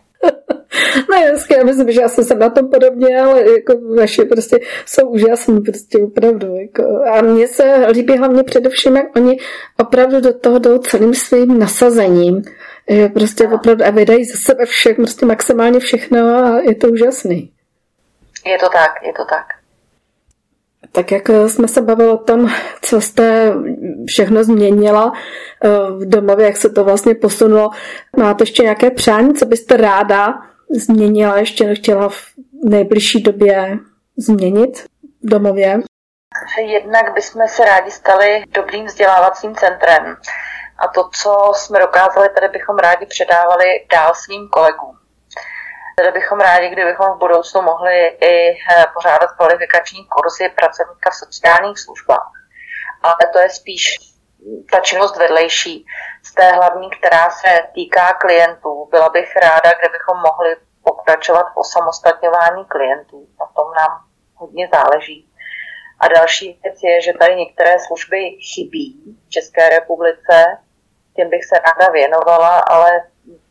No 1.09 1.17
jasně, 1.17 1.57
já 1.57 1.63
myslím, 1.63 1.91
že 1.91 2.03
asi 2.03 2.23
jsem 2.23 2.39
na 2.39 2.49
tom 2.49 2.69
podobně, 2.69 3.21
ale 3.21 3.41
jako 3.41 3.73
vaše 3.99 4.25
prostě 4.25 4.59
jsou 4.85 5.07
úžasní, 5.07 5.61
prostě 5.61 5.97
opravdu. 6.03 6.55
Jako. 6.55 6.83
A 7.13 7.21
mně 7.21 7.47
se 7.47 7.87
líbí 7.91 8.17
hlavně 8.17 8.43
především, 8.43 8.95
jak 8.95 9.15
oni 9.15 9.37
opravdu 9.79 10.21
do 10.21 10.39
toho 10.39 10.59
jdou 10.59 10.77
celým 10.77 11.13
svým 11.13 11.59
nasazením. 11.59 12.41
Že 12.89 13.09
prostě 13.09 13.47
opravdu 13.47 13.85
a 13.85 13.89
vydají 13.89 14.25
za 14.25 14.37
sebe 14.37 14.65
všech, 14.65 14.95
prostě 14.95 15.25
maximálně 15.25 15.79
všechno 15.79 16.19
a 16.19 16.59
je 16.59 16.75
to 16.75 16.87
úžasný. 16.87 17.51
Je 18.45 18.57
to 18.57 18.69
tak, 18.69 18.91
je 19.03 19.13
to 19.13 19.25
tak. 19.25 19.45
Tak 20.91 21.11
jak 21.11 21.29
jsme 21.47 21.67
se 21.67 21.81
bavili 21.81 22.09
o 22.09 22.17
tom, 22.17 22.51
co 22.81 23.01
jste 23.01 23.53
všechno 24.07 24.43
změnila 24.43 25.13
eh, 25.63 25.69
v 25.91 26.09
domově, 26.09 26.45
jak 26.45 26.57
se 26.57 26.69
to 26.69 26.83
vlastně 26.83 27.15
posunulo, 27.15 27.69
máte 28.17 28.41
ještě 28.43 28.63
nějaké 28.63 28.91
přání, 28.91 29.33
co 29.33 29.45
byste 29.45 29.77
ráda 29.77 30.33
změnila, 30.69 31.37
ještě 31.37 31.75
chtěla 31.75 32.09
v 32.09 32.21
nejbližší 32.63 33.23
době 33.23 33.77
změnit 34.17 34.85
v 35.23 35.29
domově? 35.29 35.79
Jednak 36.57 37.13
bychom 37.13 37.47
se 37.47 37.65
rádi 37.65 37.91
stali 37.91 38.43
dobrým 38.49 38.85
vzdělávacím 38.85 39.55
centrem. 39.55 40.17
A 40.79 40.87
to, 40.87 41.09
co 41.21 41.51
jsme 41.55 41.79
dokázali, 41.79 42.29
tady 42.29 42.47
bychom 42.47 42.77
rádi 42.77 43.05
předávali 43.05 43.65
dál 43.91 44.11
svým 44.15 44.49
kolegům. 44.49 44.97
Tady 45.97 46.11
bychom 46.11 46.39
rádi, 46.39 46.69
kdybychom 46.69 47.07
v 47.15 47.19
budoucnu 47.19 47.61
mohli 47.61 48.07
i 48.07 48.51
eh, 48.51 48.85
pořádat 48.93 49.31
kvalifikační 49.31 50.07
kurzy 50.09 50.49
pracovníka 50.49 51.09
v 51.09 51.15
sociálních 51.15 51.79
službách. 51.79 52.40
Ale 53.03 53.15
to 53.33 53.39
je 53.39 53.49
spíš 53.49 53.97
ta 54.71 54.79
činnost 54.79 55.17
vedlejší 55.17 55.85
z 56.23 56.33
té 56.33 56.51
hlavní, 56.51 56.89
která 56.89 57.29
se 57.29 57.59
týká 57.73 58.13
klientů. 58.13 58.87
Byla 58.91 59.09
bych 59.09 59.35
ráda, 59.35 59.71
kdybychom 59.79 60.17
mohli 60.17 60.55
pokračovat 60.83 61.45
v 61.53 61.57
osamostatňování 61.57 62.65
klientů. 62.65 63.27
Na 63.39 63.45
tom 63.55 63.73
nám 63.73 64.05
hodně 64.35 64.69
záleží. 64.73 65.27
A 65.99 66.07
další 66.07 66.59
věc 66.63 66.79
je, 66.83 67.01
že 67.01 67.13
tady 67.13 67.35
některé 67.35 67.79
služby 67.79 68.17
chybí 68.53 69.15
v 69.27 69.29
České 69.29 69.69
republice, 69.69 70.57
těm 71.15 71.29
bych 71.29 71.45
se 71.45 71.55
ráda 71.55 71.91
věnovala, 71.91 72.59
ale 72.59 72.91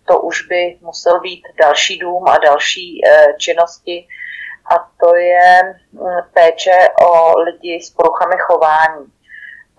to 0.04 0.20
už 0.20 0.42
by 0.46 0.78
musel 0.80 1.20
být 1.20 1.42
další 1.60 1.98
dům 1.98 2.28
a 2.28 2.38
další 2.38 3.00
e, 3.06 3.34
činnosti. 3.38 4.06
A 4.74 4.90
to 5.00 5.14
je 5.14 5.74
péče 6.34 6.88
o 7.06 7.38
lidi 7.38 7.80
s 7.82 7.90
poruchami 7.90 8.34
chování. 8.38 9.06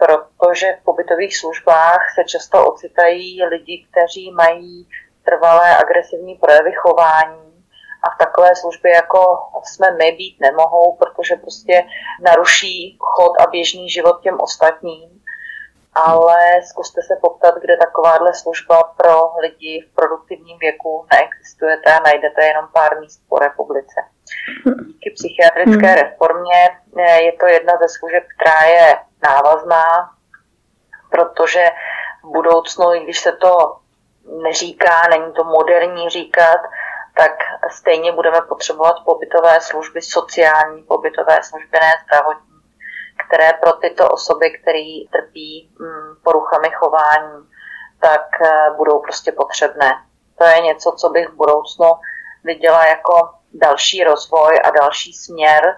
Protože 0.05 0.77
v 0.81 0.83
pobytových 0.83 1.37
službách 1.37 2.01
se 2.15 2.23
často 2.23 2.67
ocitají 2.67 3.43
lidi, 3.43 3.87
kteří 3.91 4.31
mají 4.31 4.87
trvalé 5.25 5.77
agresivní 5.77 6.35
projevy 6.35 6.71
chování 6.73 7.65
a 8.03 8.09
v 8.15 8.17
takové 8.17 8.55
službě 8.55 8.91
jako 8.91 9.37
jsme 9.63 9.91
my 9.91 10.11
být 10.11 10.37
nemohou, 10.39 10.95
protože 10.95 11.35
prostě 11.35 11.83
naruší 12.21 12.97
chod 12.99 13.41
a 13.41 13.47
běžný 13.47 13.89
život 13.89 14.21
těm 14.21 14.37
ostatním. 14.41 15.09
Ale 15.93 16.37
zkuste 16.69 17.01
se 17.01 17.15
poptat, 17.21 17.55
kde 17.61 17.77
takováhle 17.77 18.33
služba 18.33 18.83
pro 18.83 19.31
lidi 19.41 19.85
v 19.87 19.95
produktivním 19.95 20.57
věku 20.59 21.05
neexistuje 21.11 21.75
a 21.75 21.99
najdete 21.99 22.45
jenom 22.45 22.67
pár 22.73 22.99
míst 22.99 23.21
po 23.29 23.39
republice. 23.39 24.01
Díky 24.87 25.11
psychiatrické 25.11 25.87
hmm. 25.87 25.95
reformě 25.95 26.69
eh, 26.97 27.21
je 27.21 27.31
to 27.31 27.45
jedna 27.47 27.73
ze 27.81 27.87
služeb, 27.99 28.23
která 28.37 28.63
je 28.63 28.97
návazná, 29.23 30.09
protože 31.09 31.65
v 32.23 32.27
budoucnu, 32.27 32.93
i 32.93 33.03
když 33.03 33.19
se 33.19 33.31
to 33.31 33.77
neříká, 34.43 35.07
není 35.09 35.33
to 35.33 35.43
moderní 35.43 36.09
říkat, 36.09 36.59
tak 37.17 37.31
stejně 37.71 38.11
budeme 38.11 38.41
potřebovat 38.41 38.95
pobytové 39.05 39.61
služby, 39.61 40.01
sociální 40.01 40.83
pobytové 40.83 41.43
služby, 41.43 41.77
ne 41.81 41.93
zdravotní, 42.03 42.51
které 43.27 43.53
pro 43.53 43.73
tyto 43.73 44.09
osoby, 44.09 44.51
které 44.51 45.11
trpí 45.11 45.75
mm, 45.79 46.15
poruchami 46.23 46.69
chování, 46.69 47.47
tak 47.99 48.41
eh, 48.41 48.71
budou 48.77 48.99
prostě 48.99 49.31
potřebné. 49.31 49.91
To 50.37 50.43
je 50.43 50.61
něco, 50.61 50.91
co 50.91 51.09
bych 51.09 51.29
v 51.29 51.35
budoucnu 51.35 51.85
viděla 52.43 52.85
jako 52.85 53.29
další 53.53 54.03
rozvoj 54.03 54.59
a 54.63 54.69
další 54.69 55.13
směr, 55.13 55.75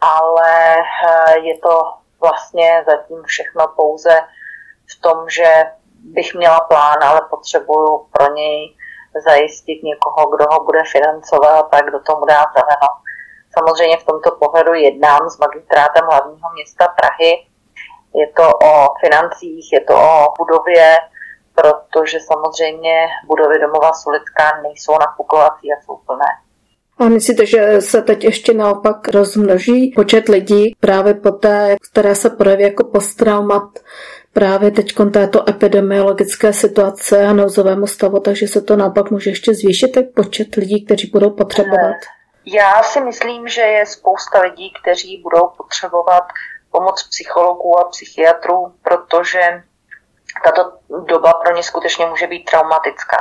ale 0.00 0.76
eh, 0.76 1.38
je 1.38 1.58
to 1.58 1.94
vlastně 2.20 2.84
zatím 2.86 3.22
všechno 3.22 3.68
pouze 3.76 4.20
v 4.96 5.00
tom, 5.00 5.28
že 5.28 5.64
bych 5.98 6.34
měla 6.34 6.60
plán, 6.60 7.04
ale 7.04 7.20
potřebuju 7.30 8.06
pro 8.12 8.32
něj 8.34 8.76
zajistit 9.24 9.82
někoho, 9.82 10.30
kdo 10.36 10.44
ho 10.50 10.64
bude 10.64 10.82
financovat 10.92 11.74
a 11.74 11.80
kdo 11.80 12.00
tomu 12.00 12.24
dá 12.24 12.44
zeleno. 12.54 12.88
Samozřejmě 13.58 13.96
v 13.96 14.04
tomto 14.04 14.30
pohledu 14.30 14.74
jednám 14.74 15.30
s 15.30 15.38
magistrátem 15.38 16.04
hlavního 16.04 16.48
města 16.54 16.88
Prahy. 16.88 17.46
Je 18.14 18.26
to 18.36 18.42
o 18.48 18.94
financích, 19.00 19.72
je 19.72 19.80
to 19.80 19.94
o 19.94 20.34
budově, 20.38 20.96
protože 21.54 22.20
samozřejmě 22.20 23.08
budovy 23.26 23.58
domova 23.58 23.92
Sulická 23.92 24.60
nejsou 24.62 24.98
nafukovací 24.98 25.72
a 25.72 25.82
jsou 25.84 25.96
plné. 25.96 26.45
A 26.98 27.04
myslíte, 27.04 27.46
že 27.46 27.80
se 27.80 28.02
teď 28.02 28.24
ještě 28.24 28.54
naopak 28.54 29.08
rozmnoží 29.08 29.92
počet 29.96 30.28
lidí 30.28 30.76
právě 30.80 31.14
po 31.14 31.30
té, 31.30 31.76
které 31.90 32.14
se 32.14 32.30
projeví 32.30 32.62
jako 32.62 32.84
posttraumat 32.84 33.78
právě 34.32 34.70
teď 34.70 34.94
této 35.12 35.48
epidemiologické 35.48 36.52
situace 36.52 37.26
a 37.26 37.32
nouzovému 37.32 37.86
stavu, 37.86 38.20
takže 38.20 38.48
se 38.48 38.60
to 38.62 38.76
naopak 38.76 39.10
může 39.10 39.30
ještě 39.30 39.54
zvýšit 39.54 39.88
tak 39.88 40.04
počet 40.16 40.54
lidí, 40.54 40.84
kteří 40.84 41.10
budou 41.10 41.30
potřebovat? 41.30 41.96
Já 42.44 42.82
si 42.82 43.00
myslím, 43.00 43.48
že 43.48 43.60
je 43.60 43.86
spousta 43.86 44.40
lidí, 44.40 44.72
kteří 44.82 45.22
budou 45.22 45.48
potřebovat 45.56 46.24
pomoc 46.70 47.08
psychologů 47.10 47.78
a 47.78 47.88
psychiatrů, 47.88 48.74
protože 48.82 49.40
tato 50.44 50.72
doba 51.04 51.32
pro 51.32 51.56
ně 51.56 51.62
skutečně 51.62 52.06
může 52.06 52.26
být 52.26 52.44
traumatická. 52.44 53.18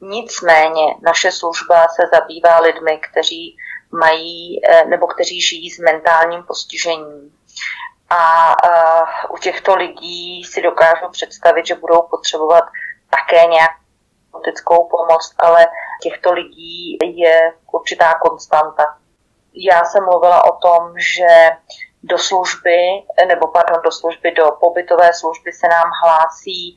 Nicméně 0.00 0.94
naše 1.02 1.32
služba 1.32 1.86
se 1.88 2.02
zabývá 2.12 2.58
lidmi, 2.58 3.00
kteří 3.10 3.56
mají 3.90 4.60
eh, 4.64 4.84
nebo 4.84 5.06
kteří 5.06 5.40
žijí 5.40 5.70
s 5.70 5.78
mentálním 5.78 6.42
postižením 6.42 7.34
a 8.10 8.54
uh, 8.64 9.34
u 9.34 9.38
těchto 9.38 9.74
lidí 9.74 10.44
si 10.44 10.62
dokážu 10.62 11.08
představit, 11.10 11.66
že 11.66 11.74
budou 11.74 12.02
potřebovat 12.02 12.64
také 13.10 13.46
nějakou 13.46 14.88
pomoc, 14.90 15.34
ale 15.38 15.66
těchto 16.02 16.32
lidí 16.32 16.98
je 17.02 17.52
určitá 17.72 18.14
konstanta. 18.14 18.98
Já 19.54 19.84
jsem 19.84 20.04
mluvila 20.04 20.44
o 20.44 20.56
tom, 20.56 20.94
že 20.98 21.50
do 22.02 22.18
služby, 22.18 22.76
nebo 23.28 23.46
pardon, 23.46 23.80
do 23.84 23.92
služby, 23.92 24.30
do 24.30 24.50
pobytové 24.60 25.14
služby 25.14 25.52
se 25.52 25.68
nám 25.68 25.90
hlásí 26.02 26.76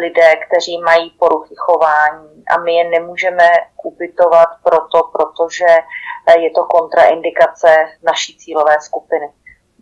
lidé, 0.00 0.36
kteří 0.36 0.78
mají 0.78 1.10
poruchy 1.10 1.54
chování 1.58 2.33
a 2.50 2.60
my 2.60 2.74
je 2.74 2.90
nemůžeme 2.90 3.48
ubytovat 3.84 4.48
proto, 4.62 5.10
protože 5.12 5.66
je 6.38 6.50
to 6.50 6.64
kontraindikace 6.64 7.68
naší 8.02 8.36
cílové 8.36 8.80
skupiny. 8.80 9.32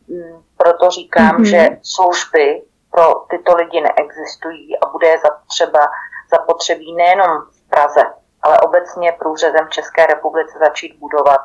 Mm, 0.08 0.42
proto 0.56 0.90
říkám, 0.90 1.36
mm-hmm. 1.36 1.50
že 1.50 1.68
služby 1.82 2.62
pro 2.90 3.14
tyto 3.30 3.54
lidi 3.54 3.80
neexistují 3.80 4.78
a 4.78 4.86
bude 4.86 5.08
je 5.08 5.18
třeba 5.48 5.90
zapotřebí 6.30 6.94
nejenom 6.94 7.30
v 7.52 7.68
Praze, 7.68 8.02
ale 8.42 8.60
obecně 8.60 9.12
průřezem 9.18 9.66
v 9.66 9.70
České 9.70 10.06
republice 10.06 10.58
začít 10.58 10.96
budovat, 10.98 11.40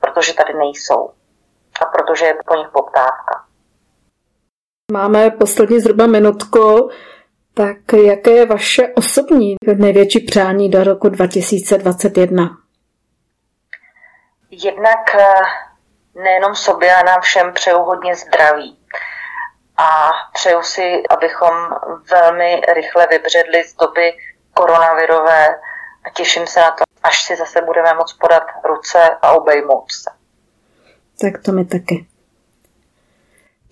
protože 0.00 0.34
tady 0.34 0.54
nejsou 0.54 1.10
a 1.80 1.84
protože 1.84 2.26
je 2.26 2.36
po 2.46 2.54
nich 2.54 2.68
poptávka. 2.68 3.44
Máme 4.92 5.30
poslední 5.30 5.80
zhruba 5.80 6.06
minutku, 6.06 6.90
tak 7.54 7.76
jaké 7.92 8.30
je 8.30 8.46
vaše 8.46 8.88
osobní 8.88 9.56
největší 9.74 10.20
přání 10.20 10.70
do 10.70 10.84
roku 10.84 11.08
2021? 11.08 12.58
Jednak 14.50 15.14
eh, 15.14 15.24
nejenom 16.14 16.54
sobě, 16.54 16.94
ale 16.94 17.04
nám 17.04 17.20
všem 17.20 17.52
přeju 17.52 17.78
hodně 17.78 18.16
zdraví. 18.16 18.78
A 19.76 20.10
přeju 20.32 20.62
si, 20.62 21.02
abychom 21.10 21.50
velmi 22.10 22.60
rychle 22.74 23.06
vybředli 23.10 23.64
z 23.64 23.76
doby 23.76 24.12
koronavirové 24.54 25.48
a 26.04 26.10
těším 26.10 26.46
se 26.46 26.60
na 26.60 26.70
to, 26.70 26.84
až 27.02 27.22
si 27.22 27.36
zase 27.36 27.62
budeme 27.62 27.94
moct 27.94 28.12
podat 28.12 28.42
ruce 28.64 29.10
a 29.22 29.32
obejmout 29.32 29.92
se. 29.92 30.10
Tak 31.20 31.42
to 31.42 31.52
mi 31.52 31.64
taky. 31.64 32.06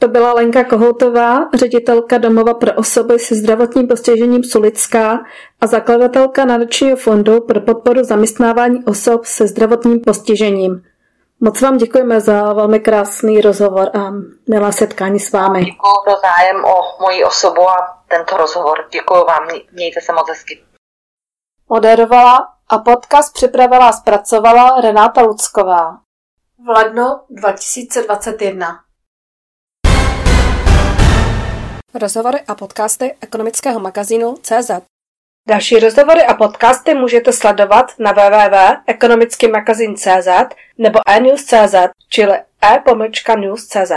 To 0.03 0.09
byla 0.09 0.33
Lenka 0.33 0.65
Kohoutová, 0.65 1.49
ředitelka 1.55 2.19
domova 2.19 2.55
pro 2.55 2.75
osoby 2.75 3.19
se 3.19 3.35
zdravotním 3.35 3.89
postižením 3.89 4.45
Sulická 4.45 5.21
a 5.61 5.67
zakladatelka 5.67 6.45
Nadačního 6.45 6.97
fondu 6.97 7.41
pro 7.41 7.61
podporu 7.61 8.05
zaměstnávání 8.05 8.85
osob 8.85 9.25
se 9.25 9.47
zdravotním 9.47 10.01
postižením. 10.01 10.85
Moc 11.41 11.61
vám 11.61 11.77
děkujeme 11.77 12.21
za 12.21 12.53
velmi 12.53 12.81
krásný 12.81 13.41
rozhovor 13.41 13.91
a 13.97 14.11
milé 14.51 14.73
setkání 14.73 15.21
s 15.21 15.33
vámi. 15.33 15.65
Děkuji 15.65 15.97
za 16.07 16.17
zájem 16.21 16.65
o 16.65 17.03
moji 17.03 17.25
osobu 17.25 17.69
a 17.69 17.99
tento 18.09 18.37
rozhovor. 18.37 18.79
Děkuji 18.93 19.25
vám, 19.25 19.49
mějte 19.73 20.01
se 20.01 20.13
moc 20.13 20.29
hezky. 20.29 20.65
Moderovala 21.69 22.49
a 22.69 22.79
podcast 22.79 23.35
připravila 23.35 23.89
a 23.89 23.93
zpracovala 23.93 24.81
Renáta 24.81 25.23
Lucková. 25.23 25.99
V 26.65 26.69
lednu 26.69 27.05
2021. 27.31 28.92
Rozhovory 31.95 32.39
a 32.49 32.55
podcasty 32.55 33.15
ekonomického 33.21 33.81
magazínu 33.81 34.35
CZ. 34.43 34.71
Další 35.49 35.79
rozhovory 35.79 36.23
a 36.23 36.35
podcasty 36.35 36.95
můžete 36.95 37.33
sledovat 37.33 37.93
na 37.99 38.13
www.ekonomickymagazin.cz 38.13 40.29
nebo 40.79 40.99
enews.cz, 41.09 41.75
čili 42.09 42.39
e-news.cz. 42.63 43.93